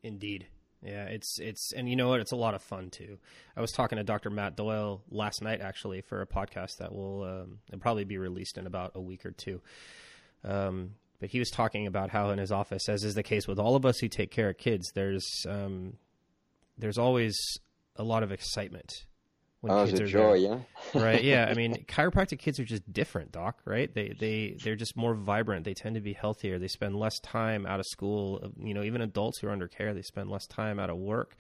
Indeed. 0.04 0.48
Yeah, 0.84 1.06
it's 1.06 1.40
it's 1.40 1.72
and 1.74 1.90
you 1.90 1.96
know 1.96 2.10
what? 2.10 2.20
It's 2.20 2.32
a 2.32 2.36
lot 2.36 2.54
of 2.54 2.62
fun 2.62 2.90
too. 2.90 3.18
I 3.56 3.62
was 3.62 3.72
talking 3.72 3.98
to 3.98 4.04
Dr. 4.04 4.30
Matt 4.30 4.56
Doyle 4.56 5.02
last 5.10 5.42
night 5.42 5.62
actually 5.62 6.02
for 6.02 6.22
a 6.22 6.28
podcast 6.28 6.78
that 6.78 6.94
will 6.94 7.24
um, 7.24 7.80
probably 7.80 8.04
be 8.04 8.18
released 8.18 8.58
in 8.58 8.68
about 8.68 8.92
a 8.96 9.02
week 9.02 9.26
or 9.26 9.32
two. 9.32 9.62
Um, 10.44 10.92
but 11.20 11.30
he 11.30 11.40
was 11.40 11.50
talking 11.50 11.88
about 11.88 12.12
how 12.12 12.30
in 12.30 12.38
his 12.38 12.52
office, 12.52 12.88
as 12.90 13.04
is 13.04 13.16
the 13.16 13.24
case 13.24 13.48
with 13.48 13.58
all 13.58 13.76
of 13.76 13.86
us 13.86 13.98
who 14.00 14.08
take 14.08 14.30
care 14.30 14.50
of 14.50 14.58
kids, 14.58 14.92
there's 14.94 15.28
um, 15.48 15.94
there's 16.78 16.98
always 16.98 17.36
a 17.96 18.04
lot 18.04 18.22
of 18.22 18.32
excitement 18.32 19.07
when 19.62 19.74
oh, 19.74 19.86
kids 19.86 20.00
are 20.00 20.08
joy, 20.08 20.40
there. 20.42 20.60
yeah. 20.60 20.60
right. 21.02 21.24
Yeah. 21.24 21.48
I 21.50 21.54
mean, 21.54 21.86
chiropractic 21.88 22.40
kids 22.40 22.60
are 22.60 22.66
just 22.66 22.92
different, 22.92 23.32
doc. 23.32 23.60
Right. 23.66 23.94
They 23.94 24.16
they 24.20 24.58
they're 24.64 24.76
just 24.76 24.96
more 24.96 25.16
vibrant. 25.16 25.66
They 25.66 25.74
tend 25.74 25.96
to 25.96 26.02
be 26.02 26.14
healthier. 26.14 26.60
They 26.60 26.68
spend 26.68 26.96
less 26.96 27.20
time 27.20 27.66
out 27.66 27.80
of 27.80 27.86
school. 27.88 28.52
You 28.62 28.74
know, 28.74 28.84
even 28.84 29.02
adults 29.02 29.40
who 29.40 29.48
are 29.48 29.52
under 29.52 29.68
care, 29.68 29.94
they 29.94 30.02
spend 30.02 30.30
less 30.30 30.46
time 30.48 30.80
out 30.80 30.90
of 30.90 30.98
work. 30.98 31.36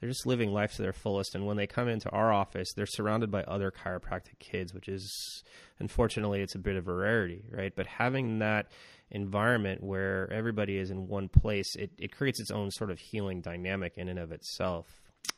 They're 0.00 0.10
just 0.10 0.26
living 0.26 0.52
life 0.52 0.74
to 0.74 0.82
their 0.82 0.92
fullest. 0.92 1.34
And 1.34 1.46
when 1.46 1.56
they 1.56 1.66
come 1.66 1.88
into 1.88 2.10
our 2.10 2.30
office, 2.30 2.72
they're 2.74 2.84
surrounded 2.86 3.30
by 3.30 3.42
other 3.44 3.70
chiropractic 3.70 4.38
kids, 4.38 4.74
which 4.74 4.88
is 4.88 5.42
unfortunately 5.80 6.42
it's 6.42 6.54
a 6.54 6.58
bit 6.58 6.76
of 6.76 6.86
a 6.86 6.92
rarity, 6.92 7.44
right? 7.50 7.72
But 7.74 7.86
having 7.86 8.40
that 8.40 8.70
environment 9.10 9.82
where 9.82 10.30
everybody 10.30 10.76
is 10.76 10.90
in 10.90 11.08
one 11.08 11.28
place, 11.28 11.74
it, 11.76 11.92
it 11.98 12.14
creates 12.14 12.40
its 12.40 12.50
own 12.50 12.70
sort 12.70 12.90
of 12.90 12.98
healing 12.98 13.40
dynamic 13.40 13.96
in 13.96 14.08
and 14.08 14.18
of 14.18 14.32
itself. 14.32 14.86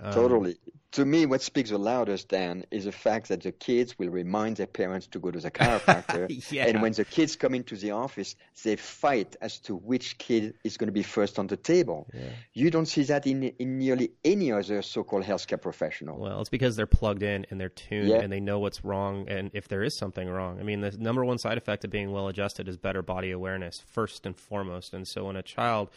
Um, 0.01 0.12
totally. 0.12 0.57
To 0.93 1.05
me, 1.05 1.26
what 1.26 1.43
speaks 1.43 1.68
the 1.68 1.78
loudest, 1.78 2.28
Dan, 2.28 2.64
is 2.70 2.86
the 2.86 2.93
fact 2.93 3.28
that 3.28 3.43
the 3.43 3.53
kids 3.53 3.99
will 3.99 4.09
remind 4.09 4.57
their 4.57 4.66
parents 4.66 5.07
to 5.09 5.18
go 5.18 5.30
to 5.30 5.39
the 5.39 5.51
chiropractor. 5.51 6.51
yeah. 6.51 6.66
And 6.66 6.80
when 6.80 6.93
the 6.93 7.05
kids 7.05 7.36
come 7.36 7.55
into 7.55 7.76
the 7.76 7.91
office, 7.91 8.36
they 8.64 8.76
fight 8.76 9.36
as 9.43 9.59
to 9.61 9.76
which 9.76 10.16
kid 10.16 10.55
is 10.64 10.78
going 10.78 10.86
to 10.86 10.93
be 10.93 11.03
first 11.03 11.39
on 11.39 11.47
the 11.47 11.59
table. 11.59 12.09
Yeah. 12.14 12.30
You 12.55 12.70
don't 12.70 12.86
see 12.86 13.03
that 13.03 13.26
in, 13.26 13.43
in 13.43 13.78
nearly 13.78 14.12
any 14.24 14.51
other 14.51 14.80
so 14.80 15.05
called 15.05 15.24
healthcare 15.24 15.61
professional. 15.61 16.18
Well, 16.18 16.41
it's 16.41 16.49
because 16.49 16.74
they're 16.74 16.86
plugged 16.86 17.22
in 17.22 17.45
and 17.51 17.61
they're 17.61 17.68
tuned 17.68 18.09
yeah. 18.09 18.20
and 18.20 18.32
they 18.32 18.41
know 18.41 18.59
what's 18.59 18.82
wrong 18.82 19.28
and 19.28 19.51
if 19.53 19.68
there 19.68 19.82
is 19.82 19.99
something 19.99 20.26
wrong. 20.26 20.59
I 20.59 20.62
mean, 20.62 20.80
the 20.80 20.93
number 20.93 21.22
one 21.22 21.36
side 21.36 21.59
effect 21.59 21.84
of 21.84 21.91
being 21.91 22.12
well 22.12 22.28
adjusted 22.28 22.66
is 22.66 22.78
better 22.78 23.03
body 23.03 23.30
awareness, 23.30 23.82
first 23.93 24.24
and 24.24 24.34
foremost. 24.34 24.95
And 24.95 25.07
so 25.07 25.26
when 25.26 25.36
a 25.36 25.43
child 25.43 25.91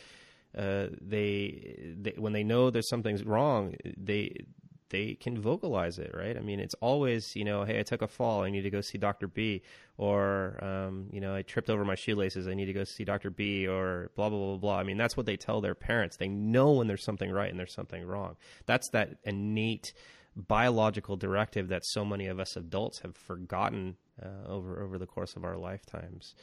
uh, 0.58 0.88
they, 1.02 1.96
they 2.00 2.14
when 2.18 2.34
they 2.34 2.44
know 2.44 2.70
there's 2.70 2.90
something's 2.90 3.24
wrong, 3.24 3.76
they 3.98 4.46
they 4.92 5.16
can 5.16 5.42
vocalize 5.42 5.98
it, 5.98 6.12
right? 6.14 6.38
I 6.38 6.42
mean, 6.42 6.60
it's 6.60 6.76
always, 6.82 7.36
you 7.36 7.44
know, 7.44 7.64
hey, 7.64 7.80
I 7.80 7.84
took 7.84 8.02
a 8.02 8.08
fall, 8.08 8.44
I 8.44 8.50
need 8.50 8.62
to 8.62 8.70
go 8.70 8.82
see 8.82 8.98
Dr. 8.98 9.28
B, 9.28 9.64
or, 9.98 10.62
um, 10.64 11.08
you 11.12 11.20
know, 11.20 11.34
I 11.34 11.42
tripped 11.42 11.70
over 11.70 11.84
my 11.84 11.96
shoelaces, 11.96 12.48
I 12.48 12.54
need 12.54 12.66
to 12.66 12.74
go 12.74 12.84
see 12.84 13.04
Dr. 13.04 13.30
B, 13.32 13.68
or 13.68 14.12
blah, 14.16 14.30
blah, 14.30 14.38
blah, 14.38 14.58
blah. 14.58 14.78
I 14.78 14.84
mean, 14.84 14.98
that's 14.98 15.18
what 15.18 15.26
they 15.26 15.38
tell 15.38 15.62
their 15.62 15.76
parents. 15.76 16.18
They 16.18 16.28
know 16.28 16.74
when 16.74 16.88
there's 16.88 17.04
something 17.04 17.32
right 17.32 17.50
and 17.50 17.58
there's 17.58 17.74
something 17.74 18.06
wrong. 18.06 18.36
That's 18.66 18.90
that 18.90 19.18
innate 19.24 19.94
biological 20.36 21.16
directive 21.16 21.70
that 21.70 21.86
so 21.86 22.06
many 22.06 22.28
of 22.28 22.40
us 22.40 22.56
adults 22.56 23.00
have 23.00 23.16
forgotten 23.16 23.96
uh, 24.22 24.48
over, 24.48 24.82
over 24.82 24.98
the 24.98 25.08
course 25.08 25.36
of 25.36 25.44
our 25.44 25.58
lifetimes. 25.58 26.36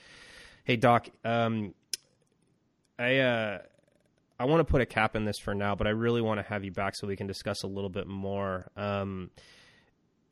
Hey, 0.64 0.76
Doc, 0.76 1.09
um, 1.24 1.74
I, 2.98 3.18
uh, 3.18 3.59
I 4.39 4.45
want 4.45 4.61
to 4.61 4.64
put 4.64 4.80
a 4.80 4.86
cap 4.86 5.16
in 5.16 5.24
this 5.24 5.39
for 5.39 5.55
now, 5.55 5.74
but 5.74 5.86
I 5.86 5.91
really 5.91 6.20
want 6.20 6.39
to 6.39 6.47
have 6.49 6.64
you 6.64 6.70
back 6.70 6.95
so 6.97 7.07
we 7.07 7.16
can 7.16 7.26
discuss 7.26 7.62
a 7.64 7.66
little 7.66 7.91
bit 7.91 8.07
more. 8.07 8.70
Um, 8.76 9.30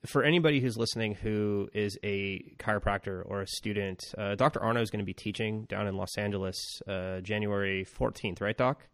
for 0.05 0.23
anybody 0.23 0.61
who's 0.61 0.77
listening 0.77 1.15
who 1.15 1.69
is 1.75 1.99
a 2.05 2.55
chiropractor 2.59 3.23
or 3.27 3.43
a 3.43 3.47
student, 3.47 4.01
uh, 4.17 4.37
Dr. 4.37 4.63
Arno 4.63 4.81
is 4.81 4.91
going 4.91 5.01
to 5.01 5.07
be 5.07 5.15
teaching 5.15 5.65
down 5.65 5.89
in 5.89 5.97
Los 5.97 6.17
Angeles 6.17 6.81
uh, 6.87 7.21
January 7.21 7.85
14th, 7.99 8.41
right, 8.41 8.57
Doc? 8.57 8.87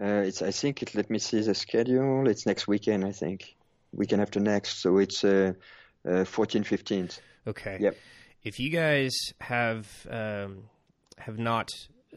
Uh, 0.00 0.24
it's. 0.26 0.42
I 0.42 0.50
think 0.50 0.82
it. 0.82 0.94
Let 0.94 1.08
me 1.08 1.20
see 1.20 1.40
the 1.40 1.54
schedule. 1.54 2.28
It's 2.28 2.46
next 2.46 2.66
weekend. 2.66 3.04
I 3.04 3.12
think 3.12 3.54
weekend 3.92 4.20
after 4.20 4.40
next. 4.40 4.82
So 4.82 4.98
it's 4.98 5.22
uh, 5.22 5.52
14th, 6.04 6.66
15th. 6.66 7.20
Okay. 7.46 7.78
Yep. 7.80 7.96
If 8.42 8.58
you 8.58 8.70
guys 8.70 9.12
have 9.40 9.88
um, 10.10 10.64
have 11.16 11.38
not 11.38 11.70